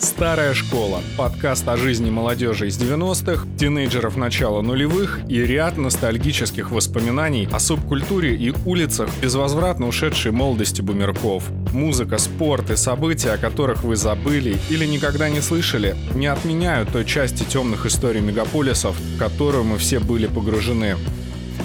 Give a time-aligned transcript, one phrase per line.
[0.00, 7.48] «Старая школа»– подкаст о жизни молодежи из 90-х, тинейджеров начала нулевых и ряд ностальгических воспоминаний
[7.50, 11.44] о субкультуре и улицах безвозвратно ушедшей молодости бумерков.
[11.72, 17.04] Музыка, спорт и события, о которых вы забыли или никогда не слышали, не отменяют той
[17.04, 20.96] части темных историй мегаполисов, в которую мы все были погружены.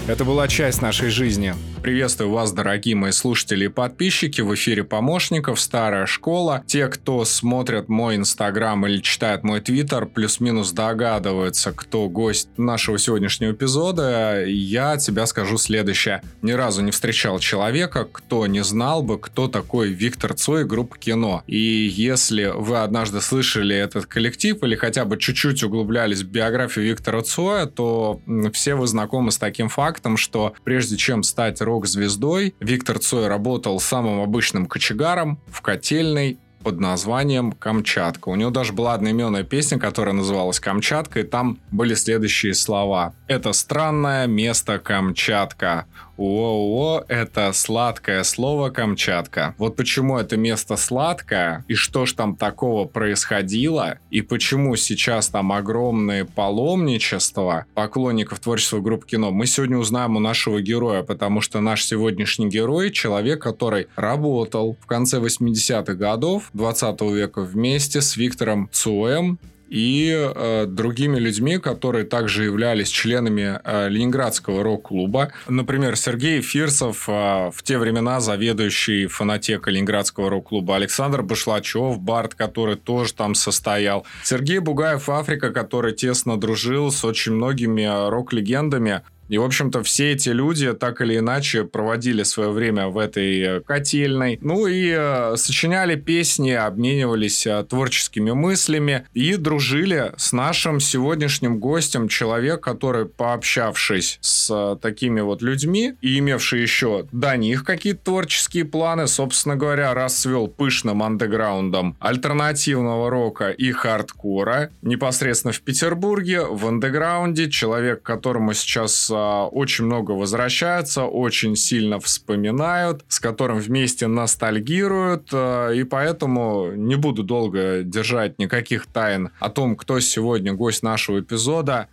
[0.08, 1.54] Это была часть нашей жизни.
[1.84, 4.40] Приветствую вас, дорогие мои слушатели и подписчики.
[4.40, 6.64] В эфире помощников «Старая школа».
[6.66, 13.52] Те, кто смотрят мой инстаграм или читает мой твиттер, плюс-минус догадываются, кто гость нашего сегодняшнего
[13.52, 16.22] эпизода, я тебя скажу следующее.
[16.40, 21.42] Ни разу не встречал человека, кто не знал бы, кто такой Виктор Цой группа кино.
[21.46, 27.20] И если вы однажды слышали этот коллектив или хотя бы чуть-чуть углублялись в биографию Виктора
[27.20, 28.22] Цоя, то
[28.54, 32.54] все вы знакомы с таким фактом, что прежде чем стать рок-звездой.
[32.60, 38.30] Виктор Цой работал самым обычным кочегаром в котельной под названием «Камчатка».
[38.30, 43.14] У него даже была одноименная песня, которая называлась «Камчатка», и там были следующие слова.
[43.26, 45.86] «Это странное место Камчатка.
[46.16, 49.54] О-о-о, это сладкое слово Камчатка.
[49.58, 55.50] Вот почему это место сладкое, и что ж там такого происходило, и почему сейчас там
[55.50, 61.84] огромное паломничество поклонников творчества группы кино, мы сегодня узнаем у нашего героя, потому что наш
[61.84, 69.38] сегодняшний герой— человек, который работал в конце 80-х годов 20 века вместе с Виктором Цуэм,
[69.74, 75.32] и э, другими людьми, которые также являлись членами э, Ленинградского рок-клуба.
[75.48, 82.76] Например, Сергей Фирсов, э, в те времена заведующий фанатекой Ленинградского рок-клуба, Александр Башлачев, Барт, который
[82.76, 89.38] тоже там состоял, Сергей Бугаев, Африка, который тесно дружил с очень многими э, рок-легендами, и,
[89.38, 94.38] в общем-то, все эти люди так или иначе проводили свое время в этой э, котельной.
[94.40, 102.08] Ну и э, сочиняли песни, обменивались э, творческими мыслями и дружили с нашим сегодняшним гостем,
[102.08, 108.64] человек, который, пообщавшись с э, такими вот людьми и имевший еще до них какие-то творческие
[108.64, 117.50] планы, собственно говоря, расцвел пышным андеграундом альтернативного рока и хардкора непосредственно в Петербурге, в андеграунде,
[117.50, 125.84] человек, которому сейчас очень много возвращаются, очень сильно вспоминают, с которым вместе ностальгируют, э, и
[125.84, 131.88] поэтому не буду долго держать никаких тайн о том, кто сегодня гость нашего эпизода.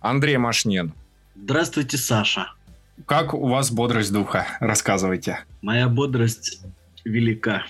[0.00, 0.92] Андрей Машнин.
[1.36, 2.52] Здравствуйте, Саша.
[3.06, 4.46] Как у вас бодрость духа?
[4.60, 5.40] Рассказывайте.
[5.62, 6.60] Моя бодрость
[7.04, 7.64] велика.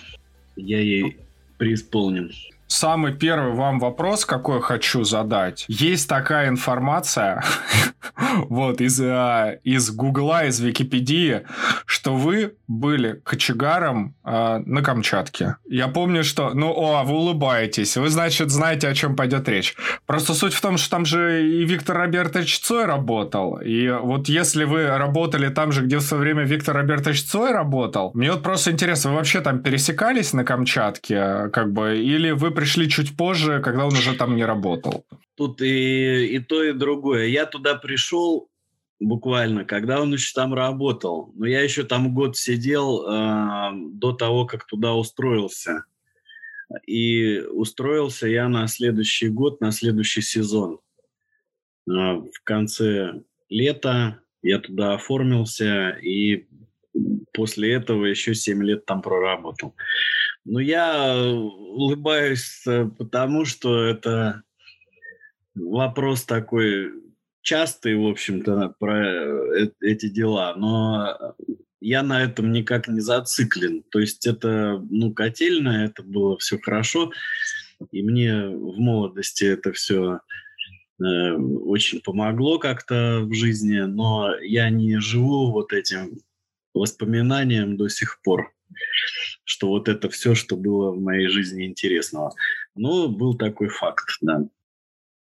[0.57, 1.19] Я ей
[1.59, 2.31] преисполнен
[2.73, 5.65] самый первый вам вопрос, какой хочу задать.
[5.69, 7.45] Есть такая информация,
[8.49, 11.43] вот, из, э, из Гугла, из Википедии,
[11.87, 15.57] что вы были кочегаром э, на Камчатке.
[15.69, 16.51] Я помню, что...
[16.55, 17.97] Ну, о, вы улыбаетесь.
[17.97, 19.75] Вы, значит, знаете, о чем пойдет речь.
[20.07, 23.59] Просто суть в том, что там же и Виктор Робертович Цой работал.
[23.61, 28.11] И вот если вы работали там же, где в свое время Виктор Робертович Цой работал,
[28.15, 32.89] мне вот просто интересно, вы вообще там пересекались на Камчатке, как бы, или вы пришли
[32.89, 35.05] чуть позже, когда он уже там не работал?
[35.35, 37.27] Тут и, и то, и другое.
[37.27, 38.51] Я туда пришел
[39.01, 41.33] буквально, когда он еще там работал.
[41.35, 45.85] Но я еще там год сидел э, до того, как туда устроился.
[46.87, 50.81] И устроился я на следующий год, на следующий сезон.
[51.89, 56.47] Э, в конце лета я туда оформился и
[57.33, 59.75] после этого еще 7 лет там проработал.
[60.45, 64.43] Но я улыбаюсь э, потому, что это
[65.55, 66.93] вопрос такой
[67.43, 71.35] частый, в общем-то, про э, эти дела, но
[71.81, 73.83] я на этом никак не зациклен.
[73.91, 77.13] То есть это, ну, котельная, это было все хорошо,
[77.91, 80.21] и мне в молодости это все
[81.01, 86.21] э, очень помогло как-то в жизни, но я не живу вот этим
[86.75, 88.55] воспоминанием до сих пор,
[89.45, 92.33] что вот это все, что было в моей жизни интересного.
[92.75, 94.47] Но был такой факт, да.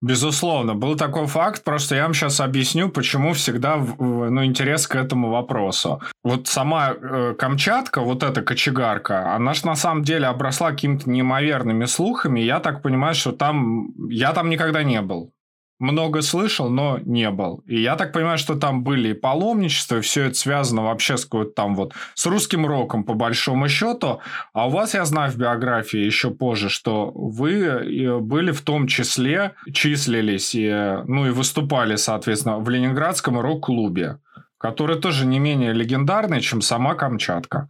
[0.01, 5.31] Безусловно, был такой факт, просто я вам сейчас объясню, почему всегда ну, интерес к этому
[5.31, 6.01] вопросу.
[6.23, 11.85] Вот сама э, Камчатка, вот эта кочегарка, она же на самом деле обросла какими-то неимоверными
[11.85, 12.39] слухами.
[12.39, 13.87] Я так понимаю, что там...
[14.09, 15.31] Я там никогда не был
[15.79, 17.63] много слышал, но не был.
[17.67, 21.25] И я так понимаю, что там были и паломничества, и все это связано вообще с
[21.25, 24.19] какой-то там вот с русским роком по большому счету.
[24.53, 28.87] А у вас, я знаю в биографии еще позже, что вы э, были в том
[28.87, 30.69] числе, числились и,
[31.07, 34.17] ну и выступали, соответственно, в Ленинградском рок-клубе,
[34.57, 37.67] который тоже не менее легендарный, чем сама Камчатка.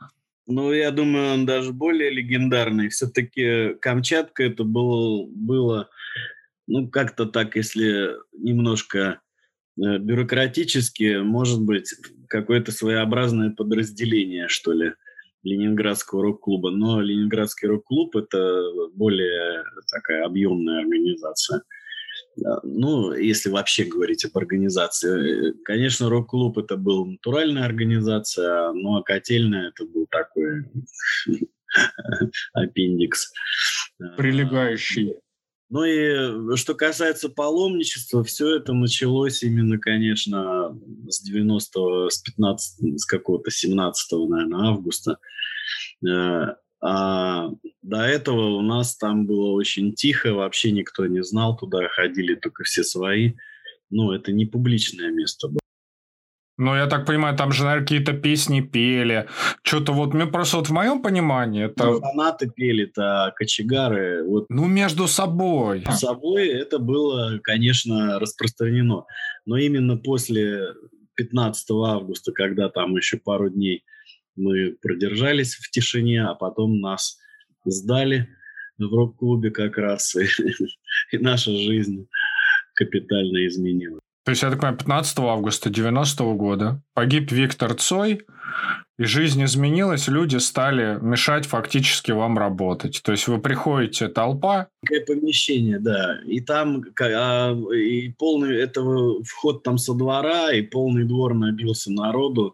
[0.49, 2.87] Ну, я думаю, он даже более легендарный.
[2.87, 5.89] Все-таки Камчатка это было, было
[6.67, 9.21] ну, как-то так, если немножко
[9.77, 11.93] э, бюрократически, может быть,
[12.29, 14.93] какое-то своеобразное подразделение, что ли,
[15.43, 16.71] Ленинградского рок-клуба.
[16.71, 18.61] Но Ленинградский рок-клуб– это
[18.93, 21.63] более такая объемная организация.
[22.63, 25.53] Ну, если вообще говорить об организации.
[25.63, 30.65] Конечно, рок-клуб– это был натуральная организация, но котельная– это был такой
[32.53, 33.31] аппендикс.
[34.17, 35.15] Прилегающий.
[35.69, 40.79] Ну и что касается паломничества, все это началось именно, конечно,
[41.09, 45.17] с 90 с 15 с какого-то 17 наверное, августа.
[46.07, 47.49] Э, а
[47.81, 52.63] до этого у нас там было очень тихо, вообще никто не знал, туда ходили только
[52.63, 53.33] все свои.
[53.89, 55.59] Ну, это не публичное место было.
[56.57, 59.27] Ну, я так понимаю, там же, наверное, какие-то песни пели.
[59.61, 61.85] Что-то вот, мне просто вот в моем понимании это...
[61.85, 64.23] Ну, фанаты пели-то, кочегары.
[64.27, 64.47] Вот.
[64.49, 65.79] Ну, между собой.
[65.79, 69.05] Между собой это было, конечно, распространено.
[69.45, 70.73] Но именно после
[71.15, 73.83] 15 августа, когда там еще пару дней
[74.35, 77.19] мы продержались в тишине, а потом нас
[77.65, 78.29] сдали
[78.79, 80.27] в рок-клубе как раз, и,
[81.11, 82.07] и наша жизнь
[82.73, 84.01] капитально изменилась.
[84.27, 88.25] То есть, я так понимаю, 15 августа 90 -го года погиб Виктор Цой,
[88.99, 92.99] и жизнь изменилась, люди стали мешать фактически вам работать.
[93.05, 94.67] То есть вы приходите, толпа.
[95.07, 96.19] Помещение, да.
[96.25, 102.53] И там а, и полный этого вход там со двора, и полный двор набился народу.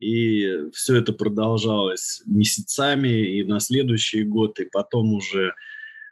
[0.00, 5.52] И все это продолжалось месяцами и на следующий год, и потом уже э,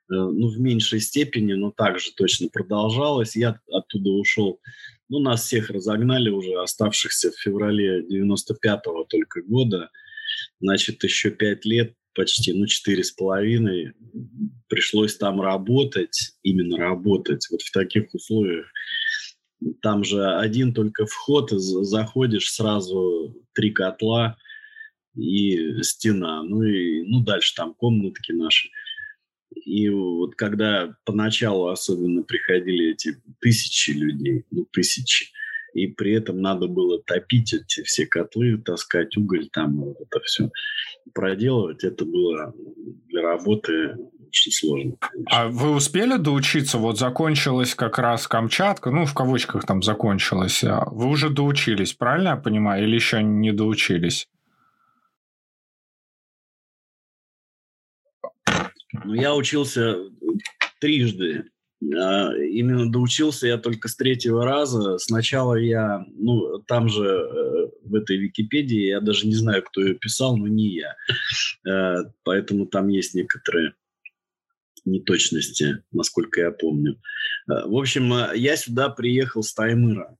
[0.09, 3.35] ну, в меньшей степени, но также точно продолжалось.
[3.35, 4.61] Я оттуда ушел
[5.11, 9.91] ну, нас всех разогнали уже, оставшихся в феврале 95-го только года.
[10.61, 13.93] Значит, еще пять лет, почти, ну, четыре с половиной,
[14.69, 18.67] пришлось там работать, именно работать, вот в таких условиях.
[19.83, 24.37] Там же один только вход, заходишь сразу три котла
[25.17, 26.45] и стена.
[26.45, 28.69] Ну и ну, дальше там комнатки наши.
[29.55, 35.26] И вот когда поначалу особенно приходили эти тысячи людей, ну тысячи,
[35.75, 40.50] и при этом надо было топить эти все котлы, таскать уголь там, вот это все
[41.14, 42.55] проделывать, это было
[43.08, 43.97] для работы
[44.31, 44.97] очень сложно.
[45.00, 45.26] Конечно.
[45.31, 46.79] А вы успели доучиться?
[46.79, 50.62] Вот закончилась как раз Камчатка, ну, в кавычках там закончилась.
[50.62, 52.85] А вы уже доучились, правильно я понимаю?
[52.85, 54.29] Или еще не доучились?
[59.05, 59.97] Ну, я учился
[60.81, 61.44] трижды.
[61.82, 64.99] А, именно доучился я только с третьего раза.
[64.99, 69.94] Сначала я, ну, там же э, в этой Википедии, я даже не знаю, кто ее
[69.94, 70.97] писал, но не я.
[71.67, 73.75] Э, поэтому там есть некоторые
[74.85, 77.00] неточности, насколько я помню.
[77.49, 80.17] Э, в общем, я сюда приехал с Таймыра.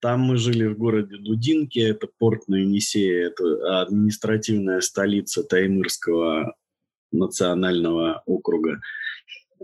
[0.00, 6.54] Там мы жили в городе Дудинке, это порт на Енисее, это административная столица Таймырского
[7.12, 8.80] национального округа.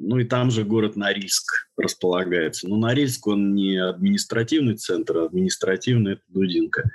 [0.00, 2.68] Ну и там же город Норильск располагается.
[2.68, 6.90] Но Норильск, он не административный центр, а административный– это Дудинка.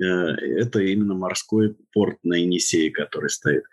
[0.00, 3.64] Э, это именно морской порт на Енисее, который стоит.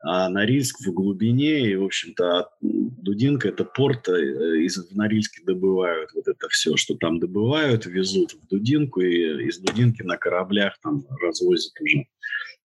[0.00, 6.10] А Норильск в глубине, и, в общем-то, Дудинка– это порт, э, из, в Норильске добывают
[6.14, 11.04] вот это все, что там добывают, везут в Дудинку, и из Дудинки на кораблях там
[11.20, 12.06] развозят уже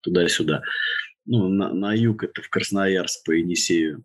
[0.01, 0.61] туда-сюда
[1.25, 4.03] ну, на, на юг это в Красноярск по Енисею.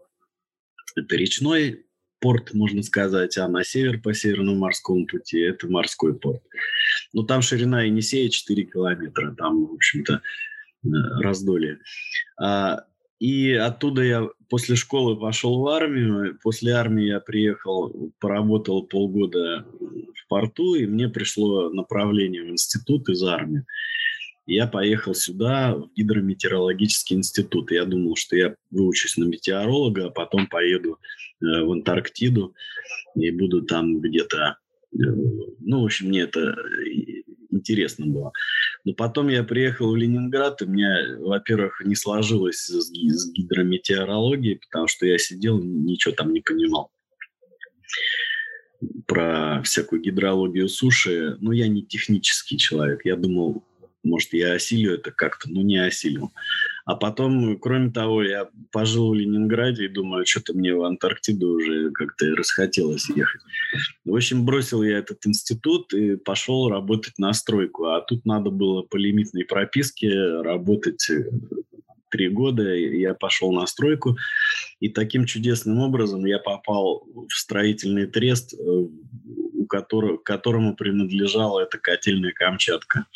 [0.97, 1.85] Это речной
[2.21, 6.43] порт, можно сказать, а на север по Северному морскому пути это морской порт.
[7.13, 10.15] Но там ширина Енисея 4 километра, там, в общем-то,
[10.85, 10.89] э,
[11.23, 11.79] раздолье.
[12.41, 12.85] А,
[13.19, 16.39] и оттуда я после школы пошел в армию.
[16.43, 23.23] После армии я приехал, поработал полгода в порту, и мне пришло направление в институт из
[23.23, 23.65] армии
[24.55, 27.71] я поехал сюда, в гидрометеорологический институт.
[27.71, 30.99] Я думал, что я выучусь на метеоролога, а потом поеду
[31.41, 32.55] э, в Антарктиду
[33.15, 34.57] и буду там где-то...
[34.93, 34.97] Э,
[35.61, 36.57] ну, в общем, мне это
[37.51, 38.33] интересно было.
[38.85, 44.61] Но потом я приехал в Ленинград, и у меня, во-первых, не сложилось с, с гидрометеорологией,
[44.61, 46.91] потому что я сидел, ничего там не понимал
[49.07, 51.37] про всякую гидрологию суши.
[51.41, 53.05] Но я не технический человек.
[53.05, 53.65] Я думал,
[54.09, 56.33] может, я осилю это как-то, но не осилил.
[56.85, 61.91] А потом, кроме того, я пожил в Ленинграде и думаю, что-то мне в Антарктиду уже
[61.91, 63.43] как-то расхотелось ехать.
[64.05, 67.87] В общем, бросил я этот институт и пошел работать на стройку.
[67.87, 70.11] А тут надо было по лимитной прописке
[70.41, 71.07] работать
[72.11, 74.17] три года я пошел на стройку,
[74.81, 78.55] и таким чудесным образом я попал в строительный трест,
[79.69, 83.07] э, у которого, которому принадлежала эта котельная Камчатка.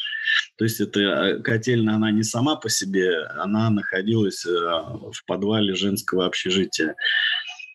[0.57, 6.27] То есть эта э, котельная, она не сама по себе, она находилась в подвале женского
[6.27, 6.95] общежития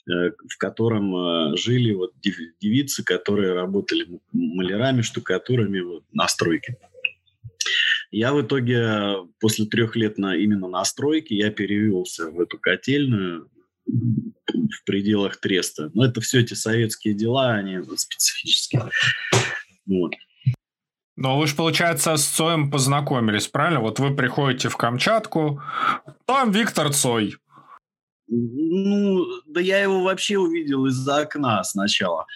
[0.09, 6.77] в котором жили вот девицы, которые работали малярами, штукатурами вот, на стройке.
[8.11, 13.49] Я в итоге после трех лет на, именно на стройке я перевелся в эту котельную
[13.87, 15.89] в пределах треста.
[15.93, 18.89] Но это все эти советские дела, они специфические.
[19.85, 20.13] Вот.
[21.15, 23.79] Но вы же, получается, с Цоем познакомились, правильно?
[23.79, 25.61] Вот вы приходите в Камчатку,
[26.25, 27.37] там Виктор Цой.
[28.27, 32.27] Ну, да я его вообще увидел из-за окна сначала.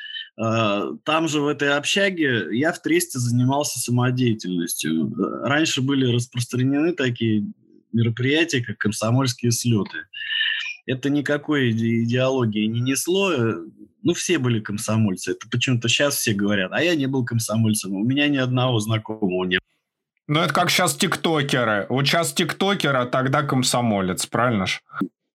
[0.41, 5.13] Э, там же в этой общаге я в Тресте занимался самодеятельностью.
[5.43, 7.45] Раньше были распространены такие
[7.93, 10.05] мероприятия, как комсомольские слеты.
[10.85, 13.31] Это никакой идеологии не несло.
[13.31, 13.55] Э,
[14.03, 15.31] ну, все были комсомольцы.
[15.31, 17.93] Это почему-то сейчас все говорят, а я не был комсомольцем.
[17.93, 19.67] У меня ни одного знакомого не было.
[20.27, 21.87] Ну, это как сейчас тиктокеры.
[21.89, 24.81] Вот сейчас тиктокер, а тогда комсомолец, правильно ж?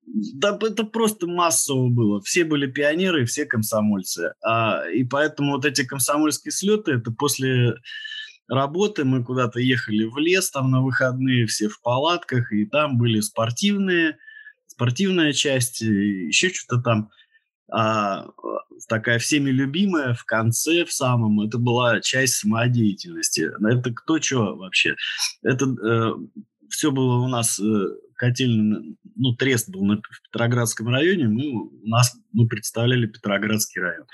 [0.04, 2.20] Да это просто массово было.
[2.20, 4.34] Все были пионеры, все комсомольцы.
[4.44, 7.76] А, и поэтому вот эти комсомольские слеты, это после
[8.48, 13.20] работы мы куда-то ехали в лес, там на выходные все в палатках, и там были
[13.20, 14.18] спортивные,
[14.72, 17.10] спортивная часть, еще что-то там.
[17.74, 18.26] А,
[18.88, 23.50] такая всеми любимая в конце, в самом, это была часть самодеятельности.
[23.64, 24.96] Это кто что вообще?
[25.42, 26.12] Это э,
[26.68, 27.86] все было у нас э,
[28.16, 34.06] котельный, ну, трест был на, в Петроградском районе, мы, у нас, мы представляли Петроградский район.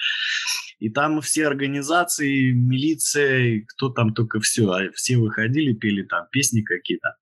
[0.78, 6.62] И там все организации, милиция, кто там только все, а все выходили, пели там песни
[6.62, 7.16] какие-то.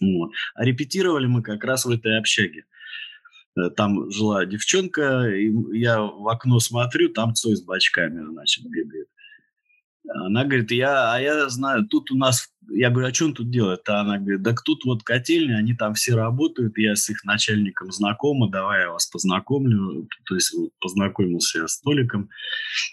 [0.00, 0.32] Вот.
[0.54, 2.64] А репетировали мы как раз в этой общаге.
[3.56, 9.08] Э, там жила девчонка, и я в окно смотрю, там Цой с бачками, значит, бегает.
[10.10, 13.50] Она говорит, я, а я знаю, тут у нас, я говорю, а что он тут
[13.50, 13.86] делает?
[13.88, 17.92] А она говорит, да тут вот котельня, они там все работают, я с их начальником
[17.92, 20.08] знакома, давай я вас познакомлю.
[20.24, 22.30] То есть познакомился я с Толиком,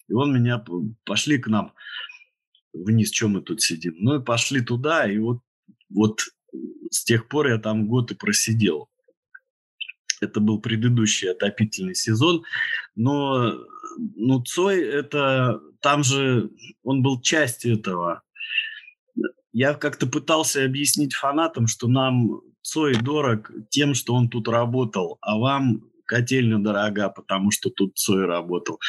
[0.09, 0.63] и он меня,
[1.05, 1.73] пошли к нам
[2.73, 3.95] вниз, чем мы тут сидим.
[3.97, 5.39] Ну и пошли туда, и вот,
[5.89, 6.19] вот
[6.91, 8.89] с тех пор я там год и просидел.
[10.21, 12.43] Это был предыдущий отопительный сезон,
[12.95, 13.53] но
[13.97, 16.49] ну, Цой это там же
[16.83, 18.21] он был частью этого.
[19.51, 25.37] Я как-то пытался объяснить фанатам, что нам Цой дорог тем, что он тут работал, а
[25.37, 28.79] вам котельня дорога, потому что тут Цой работал.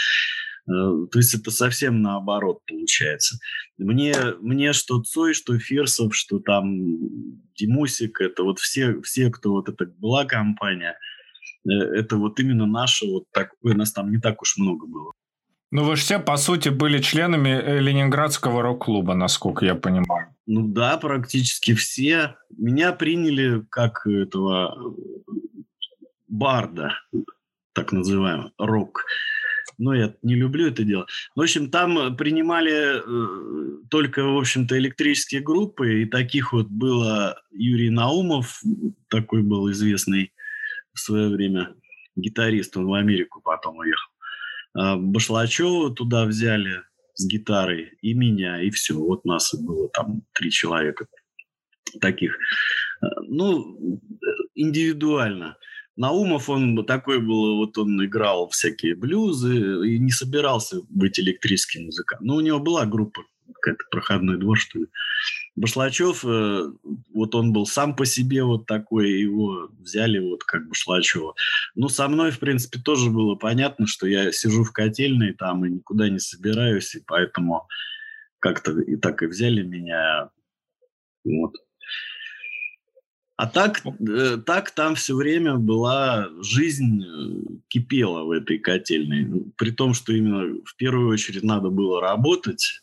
[0.68, 3.38] Э, то есть это совсем наоборот получается.
[3.78, 6.72] Мне, мне что Цой, что Фирсов, что там
[7.56, 10.98] Димусик, это вот все, все, кто вот это была компания,
[11.68, 15.12] э, это вот именно наше вот такое, нас там не так уж много было.
[15.72, 20.28] Ну, вы же все, по сути, были членами э, Ленинградского рок-клуба, насколько я понимаю.
[20.46, 22.36] Ну да, практически все.
[22.56, 24.94] Меня приняли как этого
[26.28, 26.94] барда,
[27.72, 29.04] так называемый, рок.
[29.78, 31.06] Но я не люблю это дело.
[31.34, 37.90] В общем, там принимали э, только, в общем-то, электрические группы, и таких вот было Юрий
[37.90, 38.62] Наумов,
[39.08, 40.32] такой был известный
[40.94, 41.74] в свое время
[42.16, 44.10] гитарист, он в Америку потом уехал.
[44.74, 46.82] А, Башлачева туда взяли
[47.14, 48.94] с гитарой, и меня, и все.
[48.94, 51.06] Вот нас было там три человека
[52.00, 52.36] таких.
[53.00, 54.00] А, ну,
[54.54, 55.56] индивидуально.
[55.96, 62.26] Наумов, он такой был, вот он играл всякие блюзы и не собирался быть электрическим музыкантом.
[62.26, 63.22] Но у него была группа
[63.54, 64.86] какая-то проходной двор, что ли.
[65.56, 66.70] Башлачев, э,
[67.14, 71.34] вот он был сам по себе вот такой, его взяли вот как Башлачева.
[71.74, 75.70] Ну, со мной, в принципе, тоже было понятно, что я сижу в котельной там и
[75.70, 77.66] никуда не собираюсь, и поэтому
[78.38, 80.30] как-то и так и взяли меня.
[81.24, 81.54] Вот.
[83.36, 89.52] А так, э, так там все время была жизнь э, кипела в этой котельной.
[89.56, 92.82] При том, что именно в первую очередь надо было работать,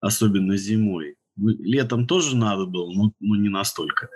[0.00, 1.16] особенно зимой.
[1.36, 4.08] Ну, летом тоже надо было, но, но не настолько.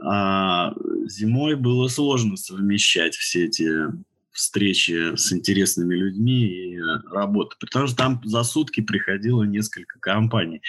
[0.00, 0.72] А
[1.08, 3.68] зимой было сложно совмещать все эти
[4.30, 6.78] встречи с интересными людьми и
[7.10, 7.56] работу.
[7.58, 10.62] Потому что там за сутки приходило несколько компаний.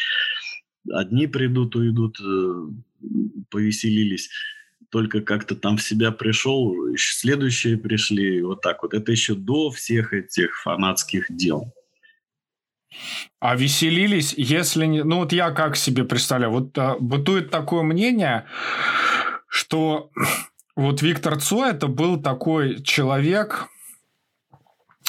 [0.90, 2.68] Одни придут, уйдут, э,
[3.50, 4.30] повеселились.
[4.90, 8.94] Только как-то там в себя пришел, следующие пришли, вот так вот.
[8.94, 11.74] Это еще до всех этих фанатских дел.
[13.40, 15.04] А веселились, если не...
[15.04, 18.46] Ну вот я как себе представляю, вот а, бытует такое мнение,
[19.48, 20.10] что
[20.76, 23.68] вот Виктор Цой это был такой человек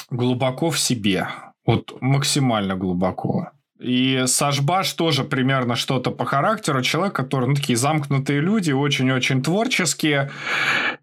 [0.09, 1.27] глубоко в себе.
[1.65, 3.51] Вот максимально глубоко.
[3.79, 6.81] И Сашбаш тоже примерно что-то по характеру.
[6.81, 10.31] Человек, который, ну, такие замкнутые люди, очень-очень творческие.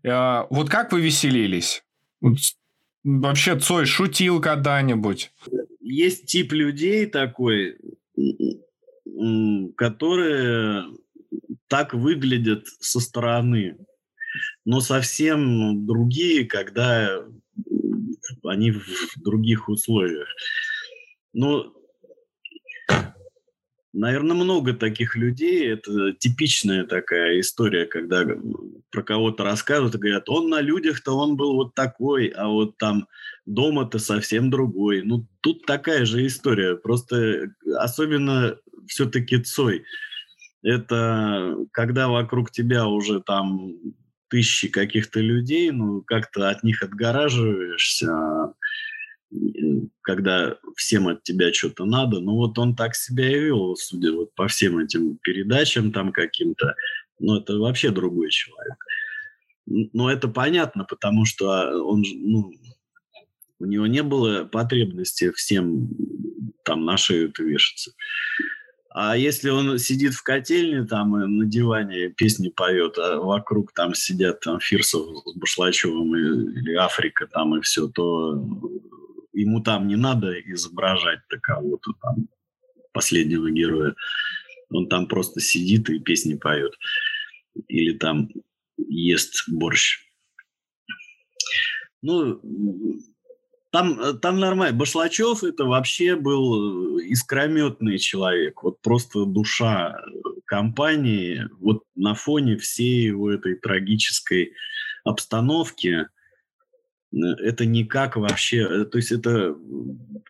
[0.04, 1.82] Э, вот как вы веселились?
[3.02, 5.32] Вообще Цой шутил когда-нибудь?
[5.80, 7.78] Есть тип людей такой,
[9.76, 10.84] которые
[11.68, 13.78] так выглядят со стороны,
[14.64, 17.22] но совсем другие, когда
[18.44, 18.82] они в
[19.16, 20.28] других условиях.
[21.32, 21.72] Ну,
[23.98, 25.72] Наверное, много таких людей.
[25.72, 28.26] Это типичная такая история, когда
[28.90, 33.08] про кого-то рассказывают и говорят, он на людях-то он был вот такой, а вот там
[33.46, 35.02] дома-то совсем другой.
[35.02, 36.76] Ну, тут такая же история.
[36.76, 39.84] Просто особенно все-таки Цой.
[40.62, 43.72] Это когда вокруг тебя уже там
[44.28, 48.12] тысячи каких-то людей, ну, как-то от них отгораживаешься,
[50.02, 52.20] когда всем от тебя что-то надо.
[52.20, 56.74] Ну вот он так себя и вел, судя вот по всем этим передачам там каким-то.
[57.18, 58.76] Ну это вообще другой человек.
[59.66, 62.52] Но это понятно, потому что он, ну,
[63.58, 65.88] у него не было потребности всем
[66.64, 67.92] там на шею вешаться.
[68.90, 73.94] А если он сидит в котельне там и на диване песни поет, а вокруг там
[73.94, 78.42] сидят там Фирсов с Башлачевым или Африка там и все, то
[79.36, 82.28] ему там не надо изображать такового-то там
[82.92, 83.94] последнего героя.
[84.70, 86.72] Он там просто сидит и песни поет.
[87.68, 88.30] Или там
[88.78, 90.00] ест борщ.
[92.02, 92.40] Ну,
[93.70, 94.76] там, там нормально.
[94.76, 98.62] Башлачев это вообще был искрометный человек.
[98.62, 100.00] Вот просто душа
[100.46, 101.46] компании.
[101.60, 104.54] Вот на фоне всей его этой трагической
[105.04, 106.08] обстановки
[107.12, 109.56] это никак вообще, э, то есть это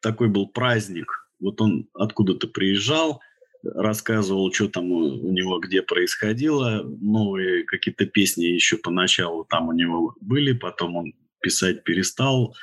[0.03, 1.29] такой был праздник.
[1.41, 3.21] Вот он откуда-то приезжал,
[3.63, 10.15] рассказывал, что там у, него где происходило, новые какие-то песни еще поначалу там у него
[10.21, 12.55] были, потом он писать перестал.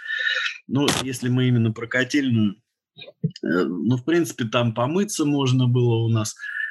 [0.67, 2.56] Ну, если мы именно про котельную,
[2.95, 3.02] э,
[3.41, 6.62] ну, в принципе, там помыться можно было у нас– Э,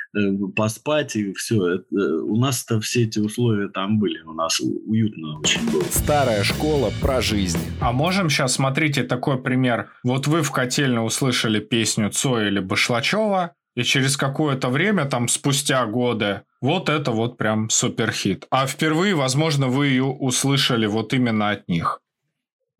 [0.54, 1.76] поспать и все.
[1.76, 4.20] Это, э, у нас-то все эти условия там были.
[4.22, 5.82] У нас уютно очень было.
[5.90, 7.60] Старая школа про жизнь.
[7.80, 9.90] А можем сейчас, смотрите, такой пример.
[10.04, 15.86] Вот вы в котельно услышали песню Цоя или Башлачева, и через какое-то время, там, спустя
[15.86, 18.46] годы, вот это вот прям суперхит.
[18.50, 22.01] А впервые, возможно, вы ее услышали вот именно от них.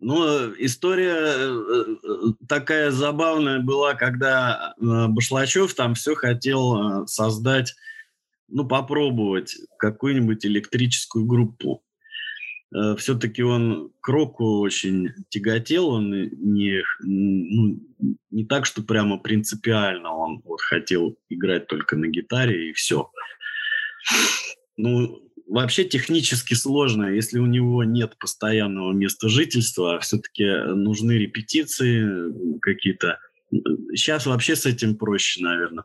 [0.05, 7.73] Ну, история э, э, такая забавная была, когда э, Башлачев там все хотел создать,
[8.49, 11.85] ну, попробовать какую-нибудь электрическую группу.
[12.97, 17.79] Все-таки он к року очень тяготел, он не, ну,
[18.31, 23.11] не так, что прямо принципиально он вот хотел играть только на гитаре и все.
[24.79, 33.19] Ну, вообще технически сложно, если у него нет постоянного места жительства, все-таки нужны репетиции какие-то.
[33.95, 35.85] Сейчас вообще с этим проще, наверное.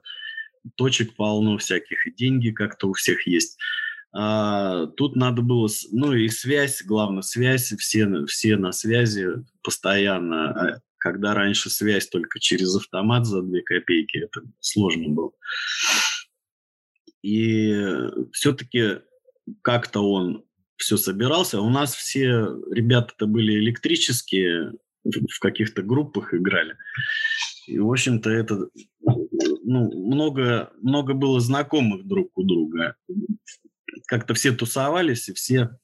[0.75, 3.57] Точек полно всяких, и деньги как-то у всех есть.
[4.13, 9.27] А, тут надо было, ну и связь, главное, связь, все, все на связи
[9.61, 10.49] постоянно.
[10.49, 15.31] А когда раньше связь только через автомат за две копейки, это сложно было.
[17.21, 17.75] И
[18.31, 18.99] все-таки
[19.61, 20.43] как-то он
[20.77, 21.59] все собирался.
[21.59, 26.75] У нас все ребята-то были электрические, в каких-то группах играли.
[27.67, 28.69] И, в общем-то, это
[29.01, 32.95] ну, много, много было знакомых друг у друга.
[34.07, 35.77] Как-то все тусовались, и все,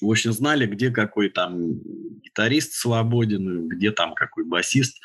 [0.00, 1.74] в общем, знали, где какой там
[2.20, 4.98] гитарист свободен, где там какой басист,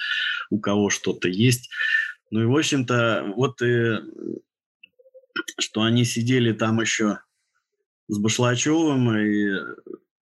[0.49, 1.69] у кого что-то есть.
[2.29, 3.97] Ну и, в общем-то, вот и,
[5.59, 7.19] что они сидели там еще
[8.11, 9.61] с Башлачевым, и э,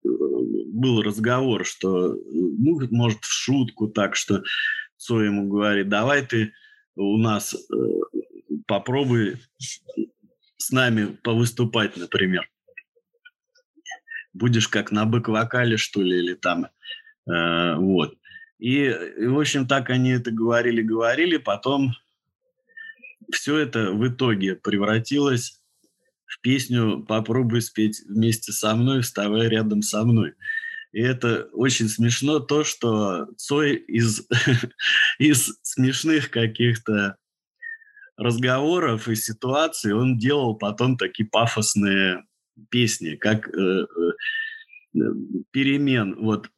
[0.03, 4.43] был разговор, что, ну, может, в шутку так, что
[4.97, 6.53] Цой ему говорит, давай ты
[6.95, 7.77] у нас э,
[8.67, 9.37] попробуй
[10.57, 12.49] с нами повыступать, например.
[14.33, 16.67] Будешь как на бэк-вокале, что ли, или там,
[17.25, 18.15] э, вот.
[18.59, 21.93] И, и, в общем, так они это говорили-говорили, потом
[23.31, 25.56] все это в итоге превратилось
[26.27, 30.33] в песню «Попробуй спеть вместе со мной, вставай рядом со мной».
[30.91, 34.27] И это очень смешно то, что Цой из,
[35.19, 37.17] из смешных каких-то
[38.17, 42.23] разговоров и ситуаций он делал потом такие пафосные
[42.69, 43.85] песни, как э,
[44.95, 44.99] э,
[45.51, 46.15] перемен.
[46.19, 46.49] Вот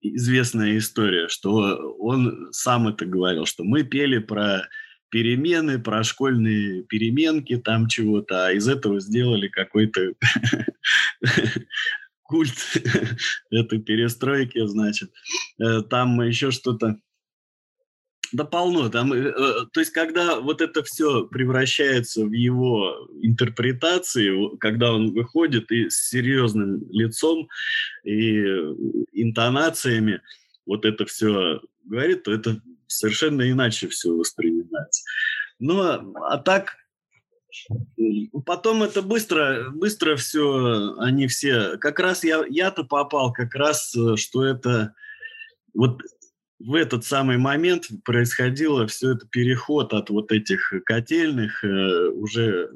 [0.00, 4.68] известная история, что он сам это говорил, что мы пели про
[5.10, 10.12] перемены, про школьные переменки, там чего-то, а из этого сделали какой-то
[12.22, 12.54] культ
[13.50, 15.10] этой перестройки, значит.
[15.60, 16.96] Э, там еще что-то
[18.32, 18.88] да полно.
[18.88, 25.12] Там, э, э, то есть, когда вот это все превращается в его интерпретации, когда он
[25.12, 27.48] выходит и с серьезным лицом
[28.04, 28.40] и
[29.12, 30.20] интонациями
[30.66, 35.04] вот это все говорит, то это совершенно иначе все воспринимается.
[35.58, 36.76] Ну, а так,
[38.44, 44.16] потом это быстро, быстро все, они все, как раз я, я-то попал, как раз, э,
[44.16, 44.94] что это
[45.74, 46.00] вот
[46.58, 52.70] в этот самый момент происходило все это переход от вот этих котельных э, уже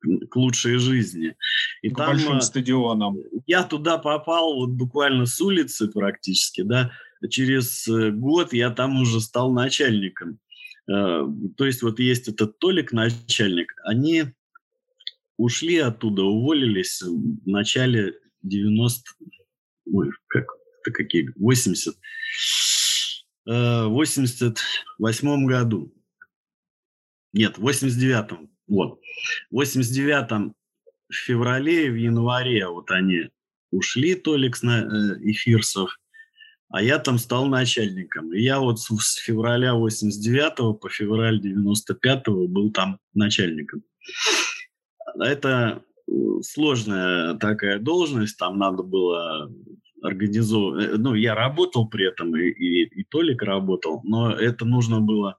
[0.00, 1.34] к лучшей жизни.
[1.82, 3.18] И к там, большим э, стадионам.
[3.46, 6.92] Я туда попал вот буквально с улицы практически, да.
[7.28, 10.38] Через э, год я там уже стал начальником.
[10.86, 14.24] То есть вот есть этот Толик начальник, они
[15.36, 19.02] ушли оттуда, уволились в начале 90...
[19.92, 20.46] Ой, как,
[20.80, 21.30] это какие?
[21.36, 21.94] 80
[23.44, 25.94] в 88 году.
[27.32, 28.50] Нет, в 89-м.
[28.68, 29.00] Вот.
[29.50, 30.54] В 89-м
[31.08, 33.30] в феврале, в январе вот они
[33.70, 35.98] ушли, Толик э, и Фирсов,
[36.70, 38.32] а я там стал начальником.
[38.34, 43.82] И я вот с февраля 89 по февраль 95 был там начальником.
[45.18, 49.50] Это э, сложная такая должность, там надо было
[50.02, 50.88] организовывать.
[50.88, 55.38] Э, ну, я работал при этом, и, и, и Толик работал, но это нужно было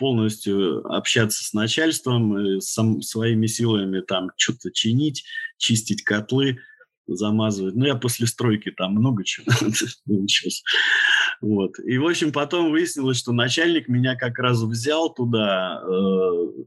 [0.00, 5.24] полностью общаться с начальством, э, сам, своими силами там что-то чинить,
[5.58, 6.58] чистить котлы,
[7.06, 7.74] замазывать.
[7.76, 9.44] Ну, я после стройки там много чего
[10.06, 10.62] научился.
[11.42, 11.78] Вот.
[11.84, 16.64] И, в общем, потом выяснилось, что начальник меня как раз взял туда э,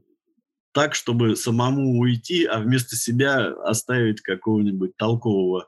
[0.72, 5.66] так, чтобы самому уйти, а вместо себя оставить какого-нибудь толкового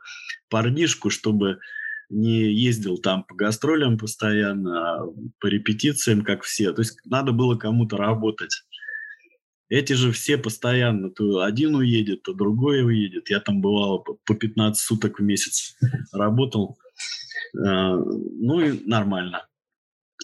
[0.49, 1.59] парнишку, чтобы
[2.09, 5.07] не ездил там по гастролям постоянно, а
[5.41, 6.73] по репетициям, как все.
[6.73, 8.63] То есть надо было кому-то работать.
[9.69, 13.31] Эти же все постоянно, то один уедет, то другой уедет.
[13.31, 15.77] Я там бывал по 15 суток в месяц
[16.13, 16.79] работал.
[17.59, 19.47] А, ну и нормально.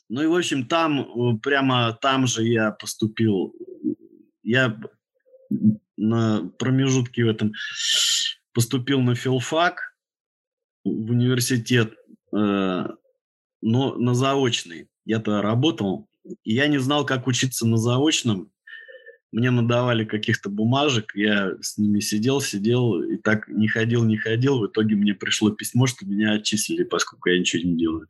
[0.09, 3.55] Ну и, в общем, там, прямо там же я поступил.
[4.43, 4.79] Я
[5.97, 7.53] на промежутке в этом
[8.53, 9.92] поступил на филфак,
[10.85, 11.95] в университет,
[12.35, 12.87] э,
[13.63, 14.89] но на заочный.
[15.05, 16.09] Я-то работал,
[16.45, 18.51] и я не знал, как учиться на заочном.
[19.33, 24.61] Мне надавали каких-то бумажек, я с ними сидел, сидел, и так не ходил, не ходил.
[24.61, 28.07] В итоге мне пришло письмо, что меня отчислили, поскольку я ничего не делаю.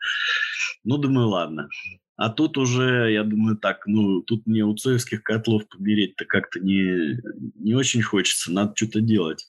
[0.83, 1.69] Ну, думаю, ладно.
[2.17, 7.19] А тут уже, я думаю, так, ну, тут мне у цоевских котлов побереть-то как-то не,
[7.55, 9.49] не очень хочется, надо что-то делать.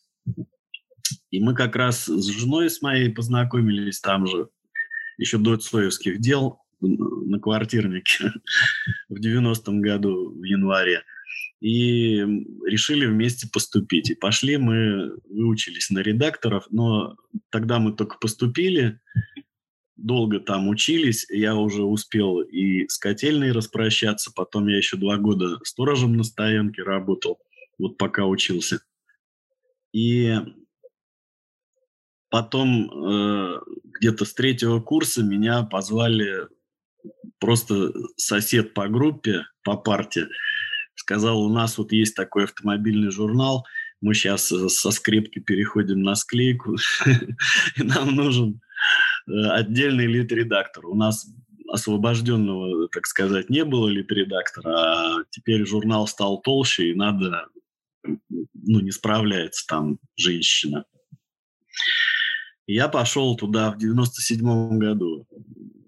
[1.32, 4.50] И мы как раз с женой с моей познакомились там же,
[5.18, 8.32] еще до Цоевских дел, на квартирнике
[9.10, 11.04] в 90-м году, в январе.
[11.62, 12.18] И
[12.66, 14.10] решили вместе поступить.
[14.10, 17.16] И пошли мы, выучились на редакторов, но
[17.50, 19.00] тогда мы только поступили,
[19.96, 25.60] долго там учились, я уже успел и с котельной распрощаться, потом я еще два года
[25.64, 27.40] сторожем на стоянке работал,
[27.78, 28.82] вот пока учился.
[29.94, 30.36] И
[32.34, 33.60] Потом э,
[34.00, 36.48] где-то с третьего курса меня позвали
[37.38, 40.26] просто сосед по группе, по парте.
[40.96, 43.68] Сказал, у нас вот есть такой автомобильный журнал,
[44.02, 46.76] мы сейчас со скрепки переходим на склейку,
[47.76, 48.62] и нам нужен
[49.28, 50.88] э, отдельный лид-редактор.
[50.88, 51.28] У нас
[51.70, 57.46] освобожденного, так сказать, не было лид-редактора, а теперь журнал стал толще, и надо,
[58.04, 60.86] ну, не справляется там женщина.
[62.66, 65.28] Я пошел туда в 97 году,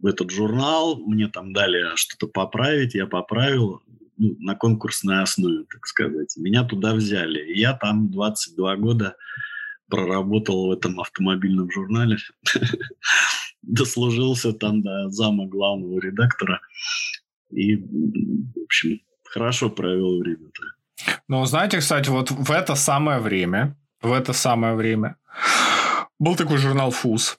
[0.02, 3.82] в этот журнал, мне там дали что-то поправить, я поправил
[4.18, 6.36] ну, на конкурсной основе, так сказать.
[6.38, 7.54] Меня туда взяли.
[7.56, 9.16] Я там 22 года
[9.90, 12.18] проработал в этом автомобильном журнале.
[13.62, 16.60] Дослужился там до зама главного редактора.
[17.52, 20.62] И, в общем, хорошо провел время-то.
[21.28, 25.16] Ну, знаете, кстати, вот в это самое время, в это самое время
[26.20, 27.38] был такой журнал «Фуз».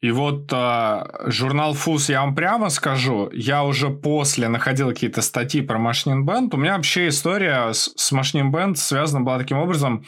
[0.00, 5.60] И вот э, журнал «Фуз», я вам прямо скажу, я уже после находил какие-то статьи
[5.60, 6.54] про Машнин Бенд.
[6.54, 10.06] У меня вообще история с, с Машнин Бенд связана была таким образом.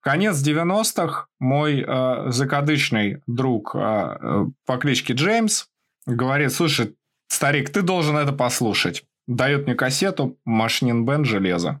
[0.00, 5.68] Конец 90-х мой э, закадычный друг э, по кличке Джеймс
[6.04, 6.94] говорит, слушай,
[7.28, 9.04] старик, ты должен это послушать.
[9.26, 11.80] Дает мне кассету «Машнин Бен железо».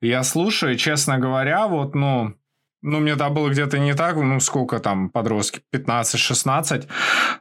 [0.00, 2.34] Я слушаю, честно говоря, вот, ну,
[2.82, 6.88] ну, мне там было где-то не так, ну, сколько там подростки, 15-16.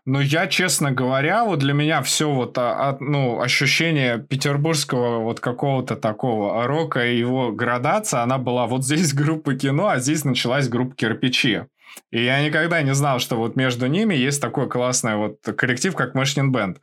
[0.05, 5.39] Но я, честно говоря, вот для меня все вот, а, от, ну, ощущение петербургского вот
[5.39, 10.67] какого-то такого рока и его градация, она была вот здесь группа кино, а здесь началась
[10.67, 11.63] группа кирпичи.
[12.11, 16.15] И я никогда не знал, что вот между ними есть такой классный вот коллектив, как
[16.15, 16.77] Machine Band.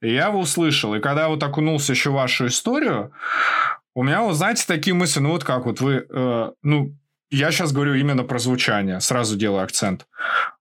[0.00, 0.94] И я его услышал.
[0.94, 3.12] И когда вот окунулся еще в вашу историю,
[3.94, 6.94] у меня, вот, знаете, такие мысли, ну вот как вот вы, э, ну,
[7.30, 10.06] я сейчас говорю именно про звучание, сразу делаю акцент.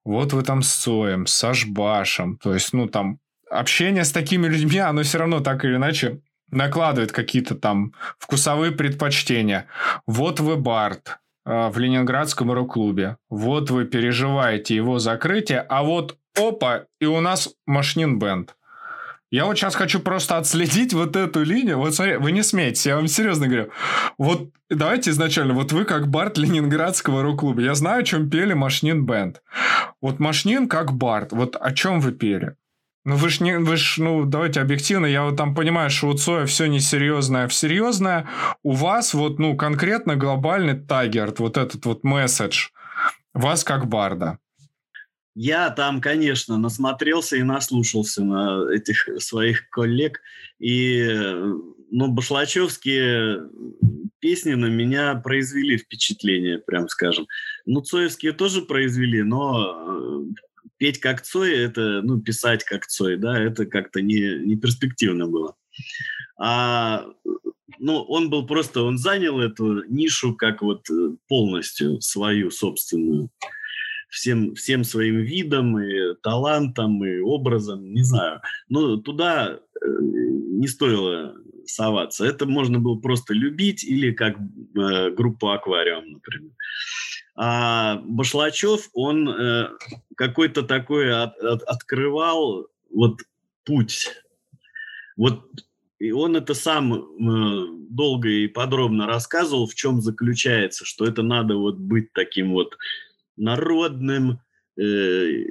[0.04, 4.80] Вот вы там с Цоем, с Ашбашем, то есть, ну, там, общение с такими людьми,
[4.80, 9.68] оно все равно так или иначе накладывает какие-то там вкусовые предпочтения.
[10.06, 13.18] Вот вы Барт э, в Ленинградском рок-клубе.
[13.30, 18.57] Вот вы переживаете его закрытие, а вот опа, и у нас Машнин Бенд.
[19.30, 21.78] Я вот сейчас хочу просто отследить вот эту линию.
[21.78, 23.70] Вот смотри, вы не смеетесь, я вам серьезно говорю.
[24.18, 27.62] Вот давайте изначально, вот вы как Барт Ленинградского рок-клуба.
[27.62, 29.42] Я знаю, о чем пели Машнин Бенд.
[30.02, 31.34] Вот Машнин как Барт.
[31.34, 32.56] Вот о чем вы пели?
[33.08, 36.14] Ну, вы ж не, вы ж, ну, давайте объективно, я вот там понимаю, что у
[36.14, 38.28] Цоя все несерьезное, а всерьезное.
[38.64, 42.68] У вас вот, ну, конкретно глобальный тагерт, вот этот вот месседж,
[43.34, 44.40] вас как барда.
[45.40, 50.20] Я там, конечно, насмотрелся и наслушался на этих своих коллег.
[50.58, 51.08] И,
[51.92, 53.44] ну, башлачевские
[54.18, 57.28] песни на меня произвели впечатление, прям скажем.
[57.68, 63.40] Ну, Цоевские тоже произвели, но э, петь как Цой, это, ну, писать как Цой, да,
[63.40, 65.56] это как-то не, не перспективно было.
[66.40, 67.06] А,
[67.78, 73.30] ну, он был просто, он занял эту нишу как вот э, полностью свою собственную
[74.18, 78.42] всем, всем своим видом и талантом и образом, не знаю.
[78.68, 82.26] Но туда э, не стоило соваться.
[82.26, 86.52] Это можно было просто любить или как э, группу «Аквариум», например.
[87.36, 89.70] А Башлачев, он э,
[90.16, 93.20] какой-то такой от, от, открывал вот
[93.66, 94.10] путь.
[95.16, 95.44] Вот
[96.00, 101.56] и он это сам э, долго и подробно рассказывал, в чем заключается, что это надо
[101.56, 102.78] вот быть таким вот
[103.38, 104.40] народным,
[104.78, 105.44] э,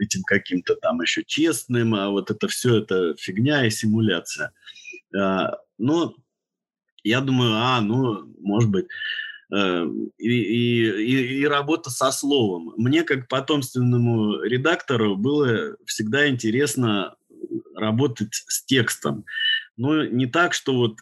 [0.00, 4.52] этим каким-то там еще честным, а вот это все это фигня и симуляция.
[5.14, 6.14] А, но
[7.02, 8.86] я думаю, а, ну, может быть,
[9.54, 9.86] э,
[10.18, 12.74] и, и, и работа со словом.
[12.76, 17.16] Мне, как потомственному редактору, было всегда интересно
[17.74, 19.24] работать с текстом.
[19.76, 20.96] Но не так, что вот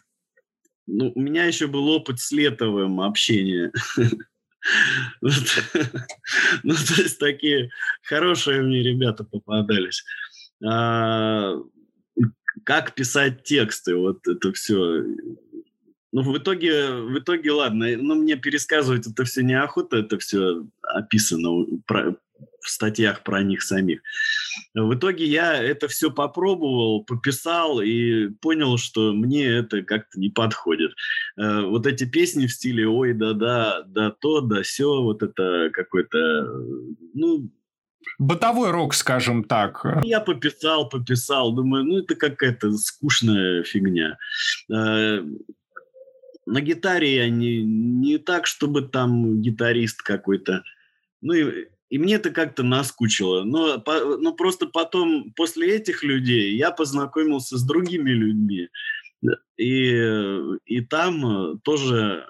[0.87, 3.71] ну, у меня еще был опыт с Летовым общения.
[6.63, 7.69] Ну, то есть такие
[8.03, 10.03] хорошие мне ребята попадались.
[10.65, 11.55] А,
[12.63, 15.03] как писать тексты, вот это все.
[16.15, 21.49] Ну, в итоге, в итоге, ладно, ну, мне пересказывать это все неохота, это все описано
[21.89, 23.99] в статьях про них самих.
[24.73, 30.93] В итоге я это все попробовал, пописал и понял, что мне это как-то не подходит.
[31.37, 36.47] Э, вот эти песни в стиле «Ой, да-да, да то, да все, вот это какой-то,
[37.13, 37.51] ну,
[38.19, 39.85] Бытовой рок, скажем так.
[40.03, 44.17] Я пописал, пописал, думаю, ну это какая-то скучная фигня.
[44.71, 45.21] Э,
[46.45, 50.63] на гитаре я не, не так, чтобы там гитарист какой-то.
[51.21, 53.43] Ну и и мне это как-то наскучило.
[53.43, 58.69] Но, по, но просто потом, после этих людей, я познакомился с другими людьми.
[59.57, 62.27] И, и там тоже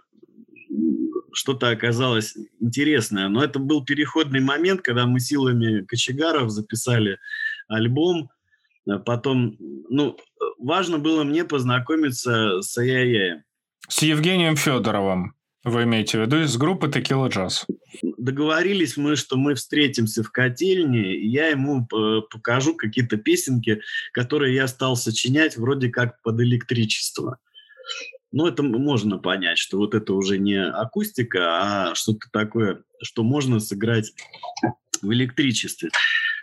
[1.33, 3.29] что-то оказалось интересное.
[3.29, 7.17] Но это был переходный момент, когда мы силами кочегаров записали
[7.67, 8.29] альбом.
[9.05, 9.57] Потом,
[9.89, 10.17] ну,
[10.59, 13.43] важно было мне познакомиться с Аяяем.
[13.87, 15.35] С Евгением Федоровым.
[15.63, 17.65] Вы имеете в виду из группы Текила Джаз?
[18.17, 24.55] Договорились мы, что мы встретимся в котельне, и я ему э, покажу какие-то песенки, которые
[24.55, 27.37] я стал сочинять вроде как под электричество.
[28.31, 33.59] Ну, это можно понять, что вот это уже не акустика, а что-то такое, что можно
[33.59, 34.13] сыграть
[35.01, 35.89] в электричестве.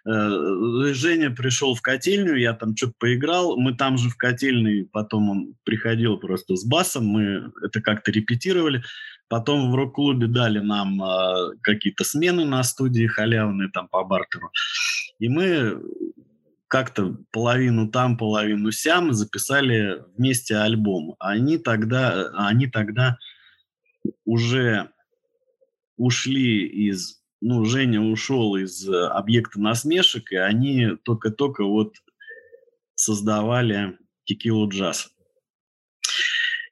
[0.05, 5.31] Э, Женя пришел в котельню, я там что-то поиграл, мы там же в котельной, потом
[5.31, 8.83] он приходил просто с басом, мы это как-то репетировали.
[9.29, 14.51] Потом в рок-клубе дали нам э, какие-то смены на студии халявные там по бартеру.
[15.19, 15.81] И мы
[16.69, 21.17] как-то половину там, половину сям записали вместе альбом.
[21.19, 23.19] Они тогда, они тогда
[24.25, 24.91] уже
[25.97, 27.22] ушли из...
[27.45, 31.97] Ну, Женя ушел из э, объекта насмешек, и они только-только вот
[32.95, 35.11] создавали текилу джаз.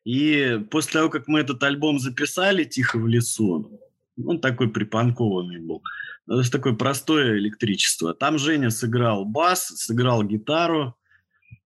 [0.04, 3.80] И после того, как мы этот альбом записали «Тихо в лесу»,
[4.24, 5.82] он такой припанкованный был.
[6.28, 8.14] Это ну, такое простое электричество.
[8.14, 10.94] Там Женя сыграл бас, сыграл гитару.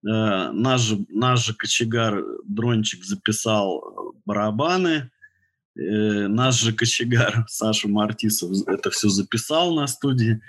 [0.07, 5.11] Э, наш, наш же кочегар Дрончик записал барабаны.
[5.75, 10.41] Э, наш же кочегар Саша Мартисов это все записал на студии.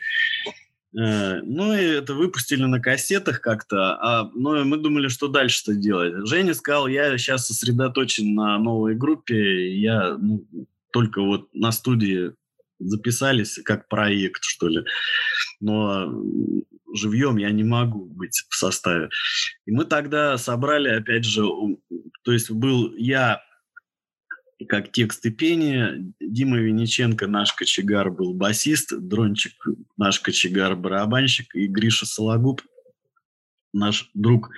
[0.99, 6.29] Э, ну и это выпустили на кассетах как-то, а, ну мы думали, что дальше-то делать.
[6.29, 10.47] Женя сказал, я сейчас сосредоточен на новой группе, я ну,
[10.93, 12.33] только вот на студии
[12.79, 14.85] записались как проект, что ли.
[15.61, 16.23] Но
[16.95, 19.09] живьем я не могу быть в составе.
[19.67, 21.45] И мы тогда собрали, опять же,
[22.23, 23.43] то есть был я
[24.69, 26.13] как тексты пения.
[26.21, 29.53] Дима Винниченко, наш кочегар, был басист, Дрончик,
[29.97, 32.63] наш кочегар, барабанщик, и Гриша Сологуб,
[33.73, 34.51] наш друг,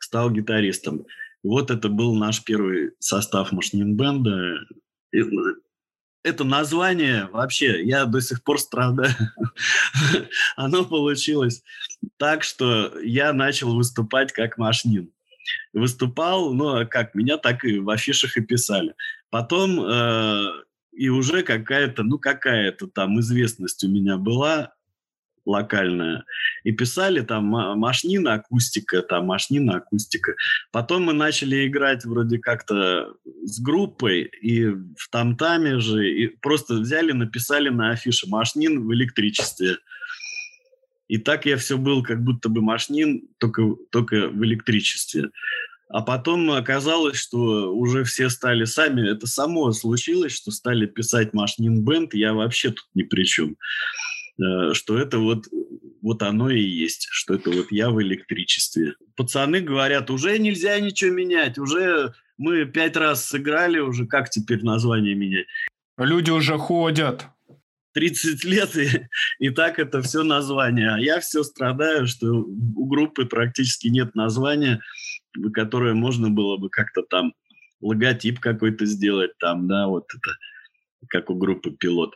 [0.00, 1.06] стал гитаристом.
[1.44, 4.66] И вот это был наш первый состав Машнин-бенда.
[6.24, 9.14] Это название вообще, я до сих пор страдаю.
[10.56, 11.62] Оно получилось
[12.16, 15.10] так, что я начал выступать как Машнин
[15.72, 18.94] выступал, ну, а как, меня так и в афишах и писали.
[19.30, 20.46] Потом э,
[20.92, 24.72] и уже какая-то, ну, какая-то там известность у меня была
[25.48, 26.24] локальная.
[26.64, 30.34] И писали там машнина акустика, там машнина акустика.
[30.72, 33.14] Потом мы начали играть вроде как-то
[33.44, 39.78] с группой, и в там-таме же, и просто взяли, написали на афише «Машнин в электричестве».
[41.08, 45.30] И так я все был как будто бы машнин, только, только в электричестве.
[45.88, 51.82] А потом оказалось, что уже все стали сами, это само случилось, что стали писать Машнин
[51.82, 53.56] Бенд, я вообще тут ни при чем.
[54.38, 55.46] Э, что это вот,
[56.02, 58.94] вот оно и есть, что это вот я в электричестве.
[59.16, 65.14] Пацаны говорят, уже нельзя ничего менять, уже мы пять раз сыграли, уже как теперь название
[65.14, 65.46] менять?
[65.96, 67.26] Люди уже ходят.
[67.94, 69.08] 30 лет, и,
[69.40, 70.94] и так это все название.
[70.94, 74.80] А я все страдаю, что у группы практически нет названия,
[75.52, 77.32] которое можно было бы как-то там
[77.80, 80.30] логотип какой-то сделать там, да, вот это,
[81.08, 82.14] как у группы «Пилот».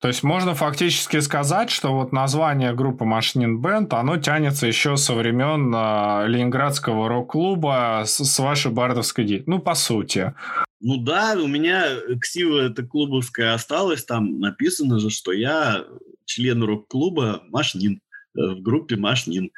[0.00, 5.14] То есть можно фактически сказать, что вот название группы Машнин Бенд, оно тянется еще со
[5.14, 9.42] времен э, Ленинградского рок-клуба с, с вашей бардовской ди.
[9.46, 10.34] Ну, по сути.
[10.80, 11.84] Ну да, у меня
[12.20, 15.84] ксива это клубовская осталась, там написано же, что я
[16.26, 18.00] член рок-клуба Машнин,
[18.36, 19.50] э, в группе Машнин,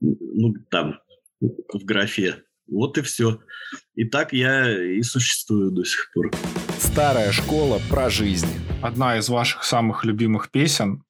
[0.00, 0.98] ну там,
[1.40, 2.42] в графе.
[2.68, 3.40] Вот и все.
[3.94, 6.30] И так я и существую до сих пор.
[6.78, 8.48] Старая школа про жизнь.
[8.82, 11.04] Одна из ваших самых любимых песен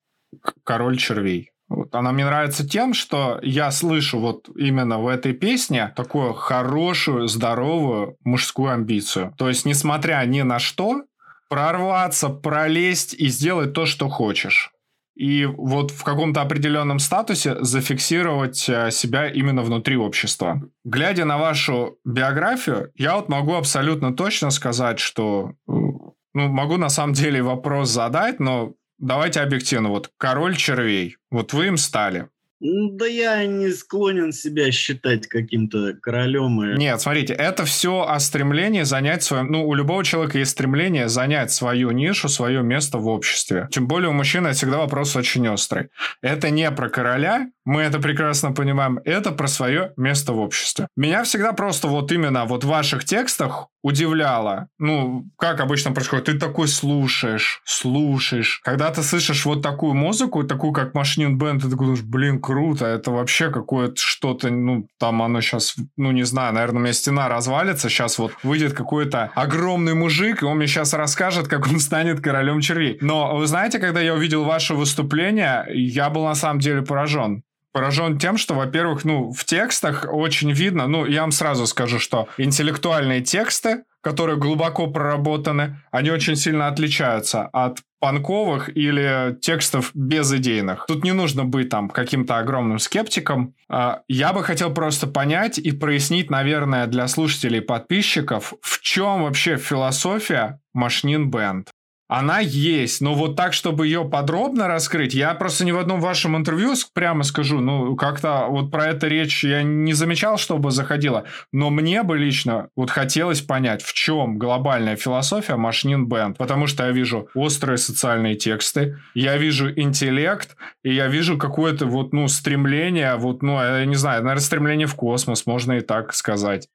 [0.63, 1.51] «Король червей».
[1.69, 7.27] Вот она мне нравится тем, что я слышу вот именно в этой песне такую хорошую,
[7.27, 9.33] здоровую мужскую амбицию.
[9.37, 11.03] То есть, несмотря ни на что,
[11.49, 14.71] прорваться, пролезть и сделать то, что хочешь.
[15.17, 20.61] И вот в каком-то определенном статусе зафиксировать э, себя именно внутри общества.
[20.85, 26.89] Глядя на вашу биографию, я вот могу абсолютно точно сказать, что э, ну, могу на
[26.89, 32.29] самом деле вопрос задать, но давайте объективно, вот король червей, вот вы им стали.
[32.59, 36.63] Да я не склонен себя считать каким-то королем.
[36.63, 36.77] И...
[36.77, 39.43] Нет, смотрите, это все о стремлении занять свое...
[39.43, 43.67] Ну, у любого человека есть стремление занять свою нишу, свое место в обществе.
[43.71, 45.89] Тем более у мужчины всегда вопрос очень острый.
[46.21, 50.87] Это не про короля, мы это прекрасно понимаем, это про свое место в обществе.
[50.95, 54.69] Меня всегда просто вот именно вот в ваших текстах удивляло.
[54.79, 58.61] Ну, как обычно происходит, ты такой слушаешь, слушаешь.
[58.63, 63.11] Когда ты слышишь вот такую музыку, такую как Машнин Бенд, ты такой, блин, круто, это
[63.11, 67.89] вообще какое-то что-то, ну, там оно сейчас, ну, не знаю, наверное, у меня стена развалится,
[67.89, 72.61] сейчас вот выйдет какой-то огромный мужик, и он мне сейчас расскажет, как он станет королем
[72.61, 72.99] червей.
[73.01, 77.43] Но вы знаете, когда я увидел ваше выступление, я был на самом деле поражен
[77.73, 82.27] поражен тем, что, во-первых, ну, в текстах очень видно, ну, я вам сразу скажу, что
[82.37, 90.85] интеллектуальные тексты, которые глубоко проработаны, они очень сильно отличаются от панковых или текстов безидейных.
[90.87, 93.53] Тут не нужно быть там каким-то огромным скептиком.
[93.67, 99.23] А, я бы хотел просто понять и прояснить, наверное, для слушателей и подписчиков, в чем
[99.23, 101.69] вообще философия Машнин Бенд.
[102.07, 106.37] Она есть, но вот так, чтобы ее подробно раскрыть, я просто ни в одном вашем
[106.37, 111.69] интервью прямо скажу, ну, как-то вот про это речь я не замечал, чтобы заходила, но
[111.69, 116.91] мне бы лично вот хотелось понять, в чем глобальная философия Машнин Бенд, потому что я
[116.91, 123.41] вижу острые социальные тексты, я вижу интеллект, и я вижу какое-то вот, ну, стремление, вот,
[123.41, 126.67] ну, я не знаю, наверное, стремление в космос, можно и так сказать.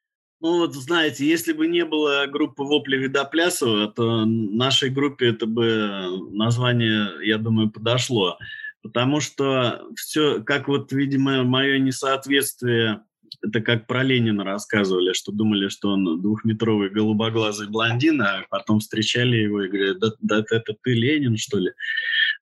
[0.43, 6.09] Ну вот, знаете, если бы не было группы «Вопли Видоплясова», то нашей группе это бы
[6.33, 8.39] название, я думаю, подошло.
[8.83, 13.03] Потому что все, как вот, видимо, мое несоответствие,
[13.41, 19.37] это как про Ленина рассказывали, что думали, что он двухметровый голубоглазый блондин, а потом встречали
[19.37, 21.71] его и говорят, да, да это ты Ленин, что ли?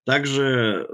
[0.04, 0.88] Также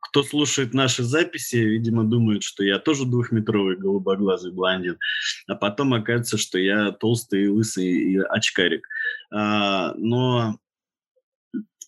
[0.00, 4.98] кто слушает наши записи, видимо, думает, что я тоже двухметровый голубоглазый блондин,
[5.46, 8.86] а потом окажется, что я толстый, лысый и очкарик.
[9.32, 10.58] А, но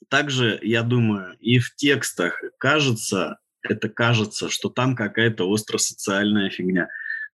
[0.08, 6.88] также, я думаю, и в текстах кажется, это кажется, что там какая-то остро-социальная фигня.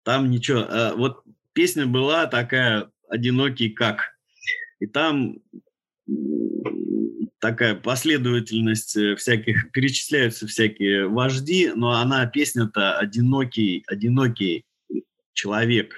[0.03, 0.65] Там ничего...
[0.69, 1.23] А, вот
[1.53, 4.11] песня была такая «Одинокий как».
[4.79, 5.39] И там
[7.39, 14.65] такая последовательность э, всяких, перечисляются всякие вожди, но она, песня-то одинокий, одинокий
[15.33, 15.95] человек.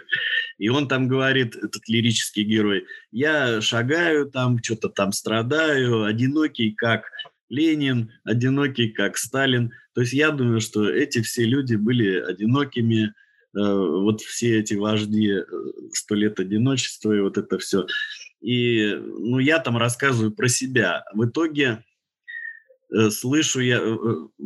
[0.58, 7.06] И он там говорит, этот лирический герой, я шагаю там, что-то там страдаю, одинокий как
[7.50, 9.72] Ленин, одинокий как Сталин.
[9.94, 13.12] То есть я думаю, что эти все люди были одинокими, э,
[13.54, 15.44] вот все эти вожди, э,
[15.92, 17.88] сто лет одиночества и вот это все.
[18.42, 21.04] И ну, я там рассказываю про себя.
[21.14, 21.84] В итоге
[22.94, 24.46] э, слышу я э, э,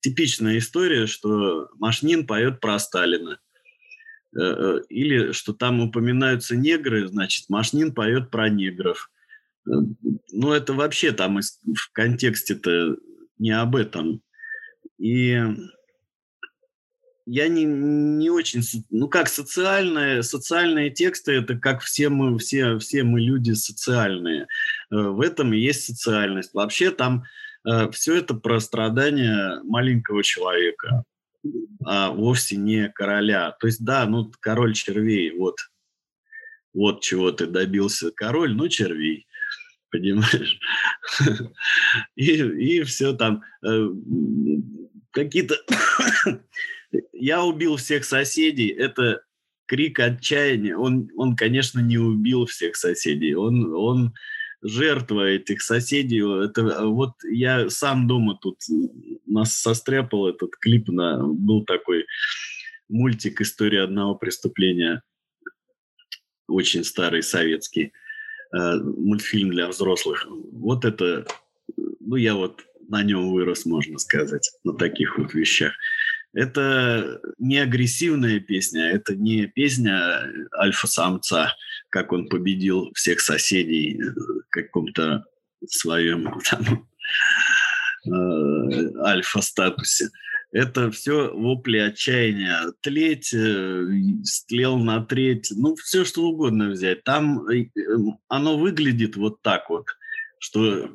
[0.00, 3.38] типичная история, что Машнин поет про Сталина.
[4.36, 9.10] Э, э, или что там упоминаются негры, значит, Машнин поет про негров.
[9.66, 9.70] Э,
[10.32, 12.96] ну, это вообще там в контексте-то
[13.38, 14.20] не об этом.
[14.98, 15.40] И
[17.26, 23.02] я не, не очень, ну как социальные, социальные тексты, это как все мы, все, все
[23.02, 24.46] мы люди социальные.
[24.92, 26.54] Э, в этом и есть социальность.
[26.54, 27.24] Вообще там
[27.68, 31.02] э, все это про страдания маленького человека,
[31.84, 33.50] а вовсе не короля.
[33.58, 35.56] То есть да, ну король червей, вот,
[36.72, 38.12] вот чего ты добился.
[38.12, 39.26] Король, ну червей
[39.90, 40.58] понимаешь?
[42.16, 43.88] И, и все там э,
[45.10, 45.56] какие-то
[47.12, 49.22] я убил всех соседей, это
[49.66, 50.76] крик отчаяния.
[50.76, 54.14] Он, он конечно, не убил всех соседей, он, он
[54.62, 56.22] жертва этих соседей.
[56.44, 58.58] Это, вот я сам дома тут
[59.26, 61.26] нас состряпал этот клип на...
[61.26, 62.06] Был такой
[62.88, 65.02] мультик «История одного преступления»,
[66.48, 67.92] очень старый советский
[68.56, 70.26] э, мультфильм для взрослых.
[70.52, 71.26] Вот это,
[71.76, 75.72] ну я вот на нем вырос, можно сказать, на таких вот вещах.
[76.36, 81.54] Это не агрессивная песня, это не песня альфа-самца,
[81.88, 85.24] как он победил всех соседей в каком-то
[85.66, 86.86] своем там,
[88.06, 90.10] э, альфа-статусе.
[90.52, 92.70] Это все вопли отчаяния.
[92.82, 93.86] Тлеть, э,
[94.24, 97.02] стлел на треть, ну, все что угодно взять.
[97.02, 97.70] Там э,
[98.28, 99.86] оно выглядит вот так вот,
[100.38, 100.90] что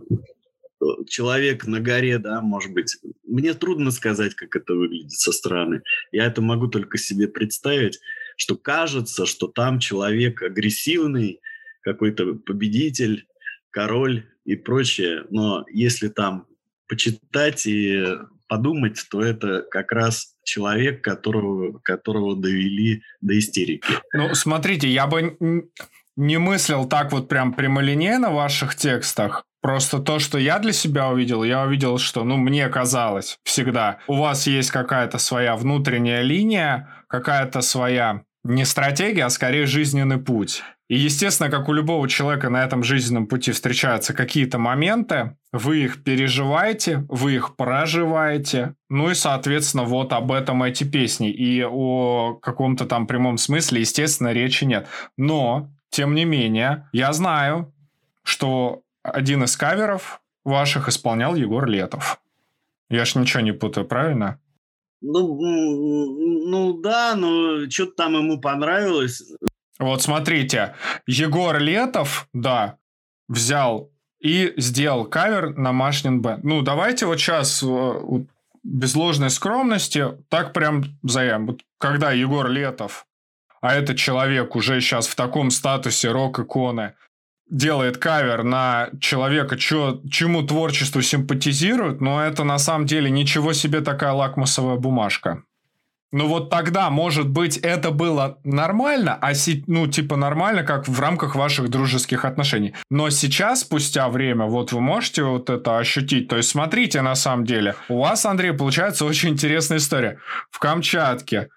[1.07, 2.97] человек на горе, да, может быть.
[3.23, 5.81] Мне трудно сказать, как это выглядит со стороны.
[6.11, 7.99] Я это могу только себе представить,
[8.37, 11.39] что кажется, что там человек агрессивный,
[11.81, 13.27] какой-то победитель,
[13.69, 15.25] король и прочее.
[15.29, 16.47] Но если там
[16.87, 18.05] почитать и
[18.47, 23.87] подумать, то это как раз человек, которого, которого довели до истерики.
[24.13, 25.37] Ну, смотрите, я бы
[26.17, 31.09] не мыслил так вот прям прямолинейно в ваших текстах, Просто то, что я для себя
[31.09, 36.89] увидел, я увидел, что, ну, мне казалось всегда, у вас есть какая-то своя внутренняя линия,
[37.07, 40.63] какая-то своя не стратегия, а скорее жизненный путь.
[40.89, 46.03] И, естественно, как у любого человека на этом жизненном пути встречаются какие-то моменты, вы их
[46.03, 51.31] переживаете, вы их проживаете, ну и, соответственно, вот об этом эти песни.
[51.31, 54.87] И о каком-то там прямом смысле, естественно, речи нет.
[55.17, 57.73] Но, тем не менее, я знаю,
[58.23, 62.21] что один из каверов ваших исполнял Егор Летов.
[62.89, 64.39] Я ж ничего не путаю, правильно?
[65.01, 69.23] Ну, ну да, но что-то там ему понравилось.
[69.79, 70.75] Вот смотрите,
[71.07, 72.77] Егор Летов, да,
[73.27, 76.43] взял и сделал кавер на Машнин Бенд.
[76.43, 78.01] Ну, давайте вот сейчас э,
[78.63, 81.47] без ложной скромности, так прям заявим.
[81.47, 83.07] Вот когда Егор Летов,
[83.61, 86.93] а этот человек уже сейчас в таком статусе рок-иконы,
[87.51, 93.81] делает кавер на человека, чё, чему творчеству симпатизирует, но это на самом деле ничего себе
[93.81, 95.43] такая лакмусовая бумажка.
[96.13, 100.99] Ну вот тогда, может быть, это было нормально, а си, ну типа нормально, как в
[100.99, 102.73] рамках ваших дружеских отношений.
[102.89, 106.27] Но сейчас, спустя время, вот вы можете вот это ощутить.
[106.27, 110.17] То есть смотрите, на самом деле, у вас, Андрей, получается очень интересная история.
[110.49, 111.47] В Камчатке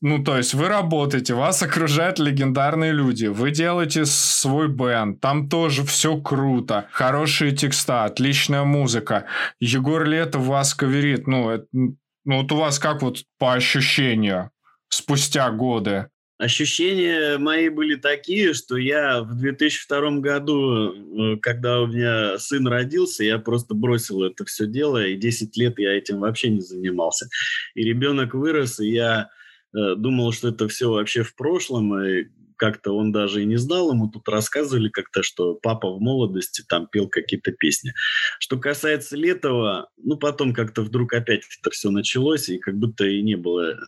[0.00, 5.84] ну, то есть вы работаете, вас окружают легендарные люди, вы делаете свой бенд, там тоже
[5.84, 9.26] все круто, хорошие текста, отличная музыка.
[9.60, 14.50] Егор Летов вас каверит, ну, это, ну, вот у вас как вот по ощущению
[14.88, 16.08] спустя годы?
[16.38, 23.22] Ощущения мои были такие, что я в 2002 году, э, когда у меня сын родился,
[23.22, 27.28] я просто бросил это все дело, и 10 лет я этим вообще не занимался.
[27.76, 29.28] И ребенок вырос, и я
[29.72, 32.26] думал, что это все вообще в прошлом, и
[32.62, 36.86] как-то он даже и не знал, ему тут рассказывали как-то, что папа в молодости там
[36.86, 37.92] пел какие-то песни.
[38.38, 43.20] Что касается Летова, ну потом как-то вдруг опять это все началось, и как будто и
[43.20, 43.80] не было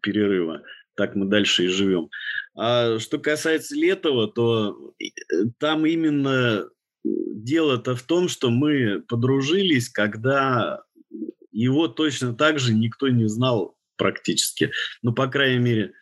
[0.00, 0.62] перерыва.
[0.96, 2.08] Так мы дальше и живем.
[2.56, 5.04] А что касается Летова, то э,
[5.58, 6.70] там именно
[7.04, 10.82] дело-то в том, что мы подружились, когда
[11.52, 14.72] его точно так же никто не знал практически.
[15.02, 15.92] Ну, по крайней мере,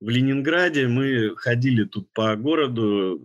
[0.00, 3.22] в Ленинграде мы ходили тут по городу,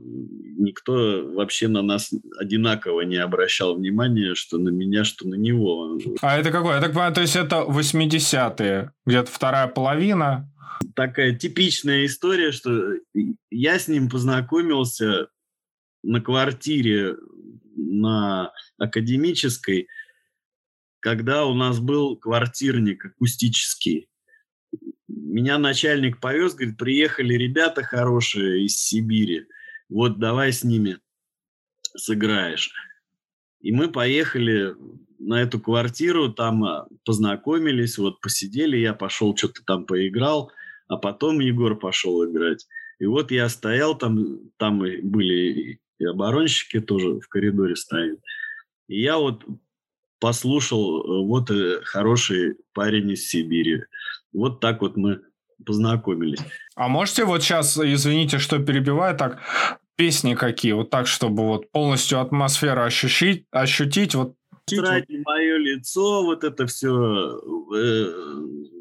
[0.57, 5.97] никто вообще на нас одинаково не обращал внимания, что на меня, что на него.
[6.21, 6.75] А это какое?
[6.75, 10.47] Я так понимаю, то есть это 80-е, где-то вторая половина?
[10.95, 12.93] Такая типичная история, что
[13.49, 15.27] я с ним познакомился
[16.03, 17.15] на квартире
[17.75, 19.87] на Академической–
[20.99, 24.09] когда у нас был квартирник акустический.
[25.07, 29.47] Меня начальник повез, говорит, приехали ребята хорошие из Сибири,
[29.89, 30.99] вот давай с ними
[31.95, 32.71] сыграешь.
[33.61, 34.75] И мы поехали
[35.19, 40.51] на эту квартиру, там а, познакомились, вот посидели, я пошел что-то там поиграл,
[40.87, 42.67] а потом Егор пошел играть.
[42.99, 48.19] И вот я стоял там, там были и оборонщики тоже в коридоре стоят.
[48.87, 49.43] И я вот
[50.19, 53.83] послушал, э, вот э, хороший парень из Сибири.
[54.33, 55.21] Вот так вот мы
[55.65, 56.39] познакомились.
[56.75, 59.41] А можете вот сейчас, извините, что перебиваю, так
[59.95, 66.43] песни какие, вот так, чтобы вот полностью атмосферу ощутить, ощутить вот Тратить мое лицо, вот
[66.43, 67.39] это все,
[67.75, 68.13] э,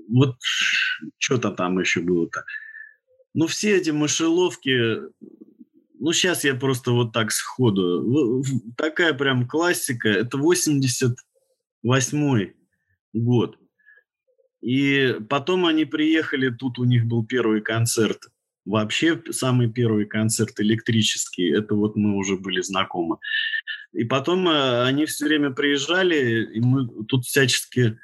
[0.08, 0.36] вот
[1.18, 2.44] что-то там еще было-то.
[3.34, 5.00] Ну, все эти мышеловки,
[5.98, 8.44] ну, сейчас я просто вот так сходу.
[8.76, 10.08] Такая прям классика.
[10.08, 11.16] Это 80
[11.82, 12.56] восьмой
[13.12, 13.58] год.
[14.60, 18.28] И потом они приехали, тут у них был первый концерт.
[18.64, 23.16] Вообще самый первый концерт электрический, это вот мы уже были знакомы.
[23.92, 27.98] И потом э, они все время приезжали, и мы тут всячески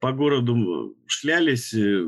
[0.00, 2.06] по городу шлялись, э,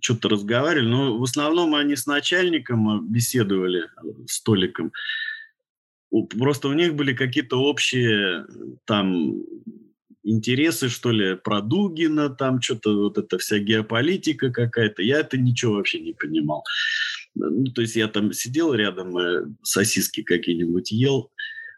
[0.00, 3.88] что-то разговаривали, но в основном они с начальником беседовали,
[4.26, 4.92] столиком.
[6.22, 8.46] Просто у них были какие-то общие
[8.84, 9.34] там
[10.24, 15.02] интересы, что ли, про Дугина, там что-то вот эта вся геополитика какая-то.
[15.02, 16.64] Я это ничего вообще не понимал.
[17.34, 21.30] Ну, то есть я там сидел рядом, э, сосиски какие-нибудь ел,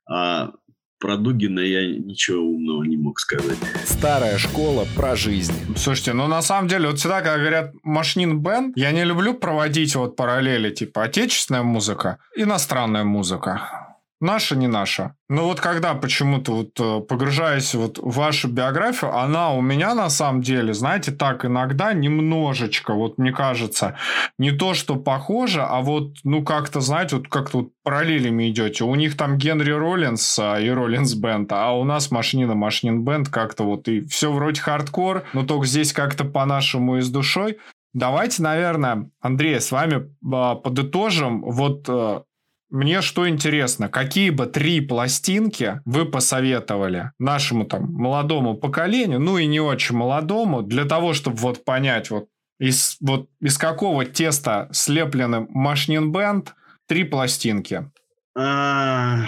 [0.08, 0.52] а
[0.98, 3.58] про Дугина я ничего умного не мог сказать.
[3.84, 5.54] Старая школа про жизнь.
[5.76, 9.94] Слушайте, ну на самом деле, вот всегда, когда говорят машин бен, я не люблю проводить
[9.94, 13.85] вот параллели, типа отечественная музыка, иностранная музыка.
[14.20, 15.14] Наша, не наша.
[15.28, 20.08] Но вот когда почему-то вот э, погружаясь вот в вашу биографию, она у меня на
[20.08, 23.98] самом деле, знаете, так иногда немножечко, вот мне кажется,
[24.38, 28.84] не то, что похоже, а вот, ну, как-то, знаете, вот как-то вот параллелями идете.
[28.84, 33.28] У них там Генри Роллинс а, и Роллинс Бенд, а у нас Машнина Машнин Бенд
[33.28, 37.58] как-то вот и все вроде хардкор, но только здесь как-то по-нашему и с душой.
[37.92, 42.22] Давайте, наверное, Андрей, с вами а, подытожим вот э,
[42.68, 49.46] мне что интересно, какие бы три пластинки вы посоветовали нашему там молодому поколению, ну и
[49.46, 55.46] не очень молодому, для того, чтобы вот понять, вот из, вот из какого теста слеплены
[55.50, 56.54] Машнин Бенд,
[56.86, 57.90] три пластинки?
[58.36, 59.26] А,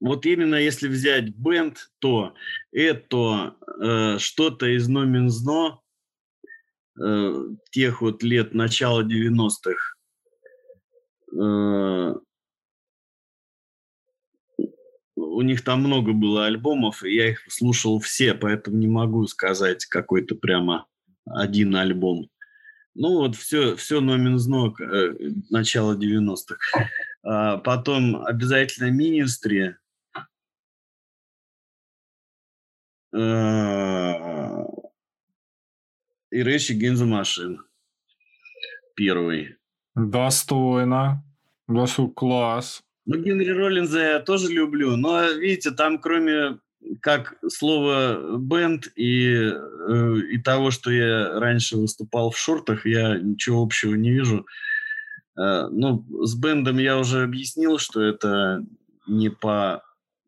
[0.00, 2.34] вот именно если взять бенд, то
[2.72, 5.80] это э, что-то из Номинзно,
[7.00, 9.94] э, тех вот лет начала 90-х,
[11.36, 12.14] э,
[15.34, 19.86] у них там много было альбомов, и я их слушал все, поэтому не могу сказать
[19.86, 20.86] какой-то прямо
[21.26, 22.30] один альбом.
[22.94, 25.14] Ну вот все, все Номинзно, э,
[25.50, 26.58] начало 90-х.
[27.22, 29.76] А потом обязательно Министри.
[33.14, 34.64] А,
[36.30, 37.62] и Рэши Генза Машин.
[38.94, 39.56] Первый.
[39.94, 41.24] Достойно.
[41.66, 42.12] Достойно.
[42.12, 42.82] Класс.
[43.08, 46.58] Ну, Генри Роллинза я тоже люблю, но, видите, там кроме
[47.00, 53.62] как слово бенд и, э, и того, что я раньше выступал в шортах, я ничего
[53.62, 54.46] общего не вижу.
[55.38, 58.62] Э, ну, с бендом я уже объяснил, что это
[59.06, 59.82] не по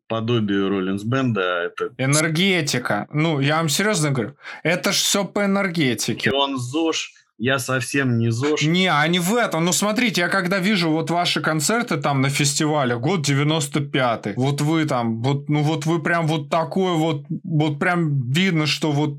[0.07, 1.93] подобию Роллинс Бенда, а это...
[1.99, 3.07] Энергетика.
[3.13, 6.31] Ну, я вам серьезно говорю, это ж все по энергетике.
[6.31, 8.61] Он ЗОЖ, я совсем не ЗОЖ.
[8.61, 9.65] Не, а не в этом.
[9.65, 14.85] Ну, смотрите, я когда вижу вот ваши концерты там на фестивале, год 95-й, вот вы
[14.85, 19.17] там, вот, ну вот вы прям вот такой вот, вот прям видно, что вот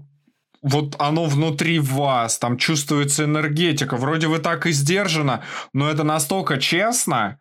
[0.62, 3.97] вот оно внутри вас, там чувствуется энергетика.
[3.97, 5.43] Вроде вы так и сдержано,
[5.73, 7.41] но это настолько честно.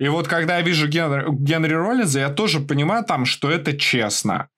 [0.00, 4.48] И вот когда я вижу Генри, Генри Роллинза, я тоже понимаю там, что это честно.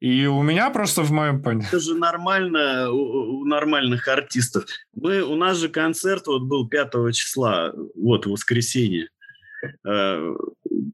[0.00, 1.68] И у меня просто в моем понимании...
[1.68, 4.64] Это же нормально у, у нормальных артистов.
[4.94, 9.08] Мы, у нас же концерт вот был 5 числа, вот, в воскресенье.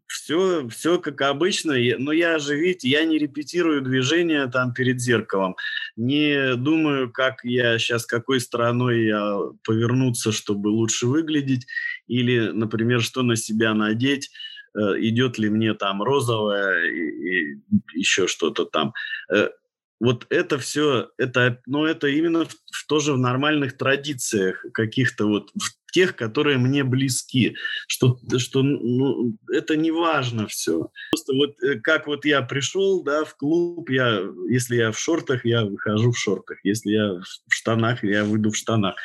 [0.09, 5.01] Все, э, все как обычно, но я же, видите, я не репетирую движения там перед
[5.01, 5.55] зеркалом,
[5.95, 11.67] не думаю, как я сейчас, какой стороной я повернуться, чтобы лучше выглядеть,
[12.09, 14.31] или, например, что на себя надеть.
[14.77, 17.62] Э, идет ли мне там розовое и, и
[17.95, 18.93] еще что-то там.
[19.33, 19.49] Э,
[20.01, 25.51] вот это все, это, ну, это именно в, в, тоже в нормальных традициях каких-то вот,
[25.55, 27.57] в тех, которые мне близки,
[27.88, 30.90] что, что ну, это не важно все.
[31.11, 34.20] Просто вот э, как вот я пришел, да, в клуб, я,
[34.51, 38.57] если я в шортах, я выхожу в шортах, если я в штанах, я выйду в
[38.57, 38.97] штанах.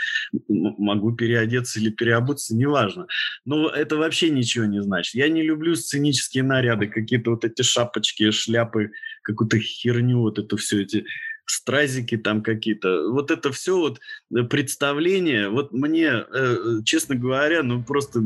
[0.49, 3.07] Могу переодеться или переобуться, неважно.
[3.45, 5.15] Но это вообще ничего не значит.
[5.15, 8.91] Я не люблю сценические наряды, какие-то вот эти шапочки, шляпы,
[9.23, 11.05] какую-то херню, вот это все эти
[11.52, 13.10] стразики там какие-то.
[13.12, 13.99] Вот это все вот
[14.36, 18.24] э, представление, вот мне, э, честно говоря, ну просто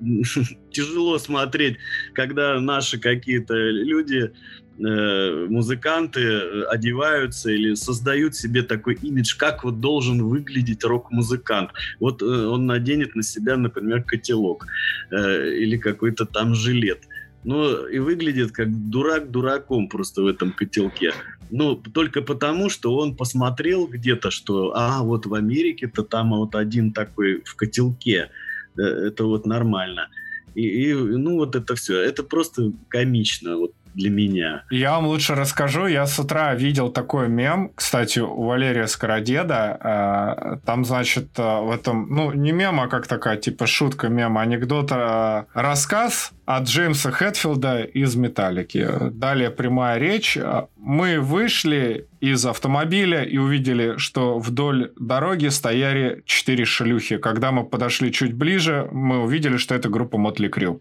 [0.70, 1.78] тяжело смотреть,
[2.14, 4.32] когда наши какие-то люди
[4.78, 11.70] э, музыканты одеваются или создают себе такой имидж, как вот должен выглядеть рок-музыкант.
[12.00, 14.66] Вот он наденет на себя, например, котелок
[15.10, 17.00] или какой-то там жилет.
[17.44, 21.12] Ну, и выглядит как дурак дураком просто в этом котелке.
[21.50, 26.92] Ну, только потому, что он посмотрел где-то, что, а, вот в Америке-то там вот один
[26.92, 28.30] такой в котелке.
[28.76, 30.08] Это вот нормально.
[30.54, 32.00] И, и ну, вот это все.
[32.00, 33.56] Это просто комично.
[33.56, 34.64] Вот для меня.
[34.70, 35.86] Я вам лучше расскажу.
[35.86, 39.78] Я с утра видел такой мем, кстати, у Валерия Скородеда.
[39.80, 44.42] Э, там, значит, э, в этом, ну, не мем, а как такая, типа, шутка мема,
[44.42, 48.88] анекдот, э, рассказ от Джеймса Хэтфилда из «Металлики».
[49.10, 50.38] Далее прямая речь.
[50.76, 57.18] Мы вышли из автомобиля и увидели, что вдоль дороги стояли четыре шлюхи.
[57.18, 60.80] Когда мы подошли чуть ближе, мы увидели, что это группа Мотли Крю.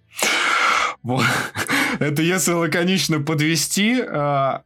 [1.04, 1.24] Вот.
[2.00, 4.02] Это если лаконично подвести.
[4.02, 4.64] А,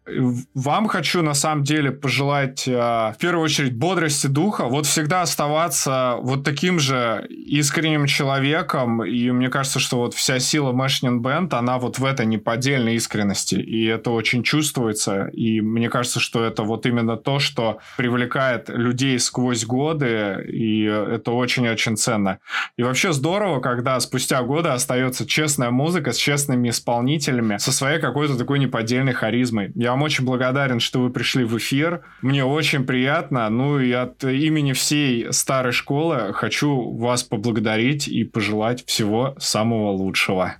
[0.53, 4.65] вам хочу на самом деле пожелать а, в первую очередь бодрости духа.
[4.65, 9.03] Вот всегда оставаться вот таким же искренним человеком.
[9.03, 13.55] И мне кажется, что вот вся сила Мэшнин Бенд, она вот в этой неподдельной искренности.
[13.55, 15.27] И это очень чувствуется.
[15.33, 20.45] И мне кажется, что это вот именно то, что привлекает людей сквозь годы.
[20.51, 22.39] И это очень-очень ценно.
[22.77, 27.99] И вообще здорово, когда спустя годы остается честная музыка с честными исполнителями исполнителями со своей
[27.99, 29.71] какой-то такой неподдельной харизмой.
[29.75, 32.03] Я вам очень благодарен, что вы пришли в эфир.
[32.21, 33.49] Мне очень приятно.
[33.49, 40.55] Ну и от имени всей старой школы хочу вас поблагодарить и пожелать всего самого лучшего.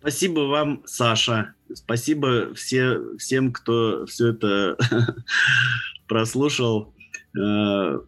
[0.00, 1.54] Спасибо вам, Саша.
[1.72, 4.76] Спасибо все, всем, кто все это
[6.06, 6.94] прослушал.
[7.36, 7.98] Э,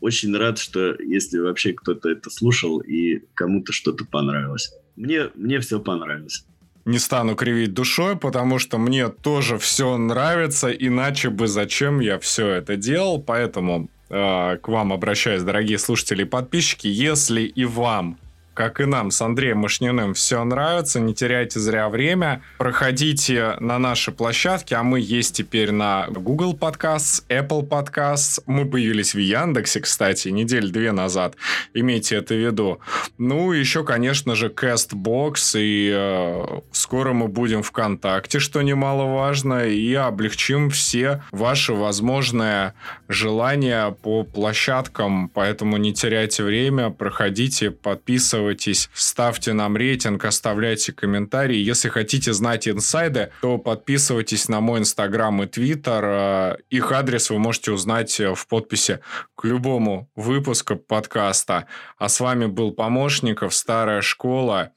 [0.00, 4.72] очень рад, что если вообще кто-то это слушал и кому-то что-то понравилось.
[4.96, 6.44] Мне, мне все понравилось
[6.86, 12.48] не стану кривить душой, потому что мне тоже все нравится, иначе бы зачем я все
[12.48, 13.20] это делал.
[13.20, 18.18] Поэтому э, к вам обращаюсь, дорогие слушатели и подписчики, если и вам
[18.56, 22.42] как и нам с Андреем Мышниным, все нравится, не теряйте зря время.
[22.56, 28.42] Проходите на наши площадки, а мы есть теперь на Google Podcasts, Apple Podcasts.
[28.46, 31.36] Мы появились в Яндексе, кстати, недель две назад.
[31.74, 32.80] Имейте это в виду.
[33.18, 40.70] Ну, еще, конечно же, CastBox, и э, скоро мы будем ВКонтакте, что немаловажно, и облегчим
[40.70, 42.72] все ваши возможные
[43.06, 51.56] желания по площадкам, поэтому не теряйте время, проходите, подписывайтесь подписывайтесь, ставьте нам рейтинг, оставляйте комментарии.
[51.56, 56.04] Если хотите знать инсайды, то подписывайтесь на мой инстаграм и твиттер.
[56.04, 59.00] Э, их адрес вы можете узнать в подписи
[59.34, 61.66] к любому выпуску подкаста.
[61.98, 64.70] А с вами был Помощников, Старая школа.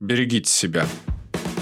[0.00, 0.86] Берегите себя.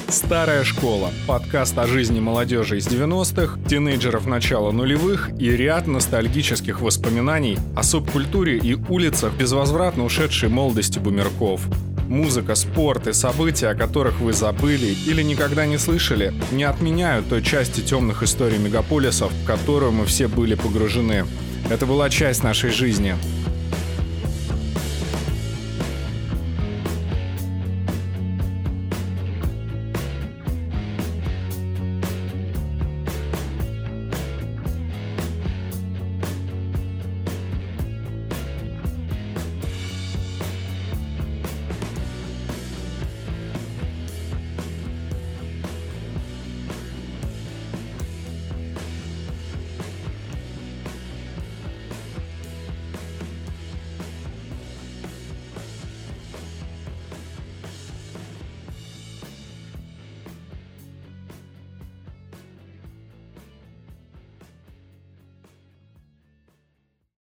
[0.08, 1.10] Старая школа.
[1.26, 8.58] Подкаст о жизни молодежи из 90-х, тинейджеров начала нулевых и ряд ностальгических воспоминаний о субкультуре
[8.58, 11.62] и улицах безвозвратно ушедшей молодости бумерков.
[12.06, 17.42] Музыка, спорт и события, о которых вы забыли или никогда не слышали, не отменяют той
[17.42, 21.24] части темных историй мегаполисов, в которую мы все были погружены.
[21.70, 23.16] Это была часть нашей жизни.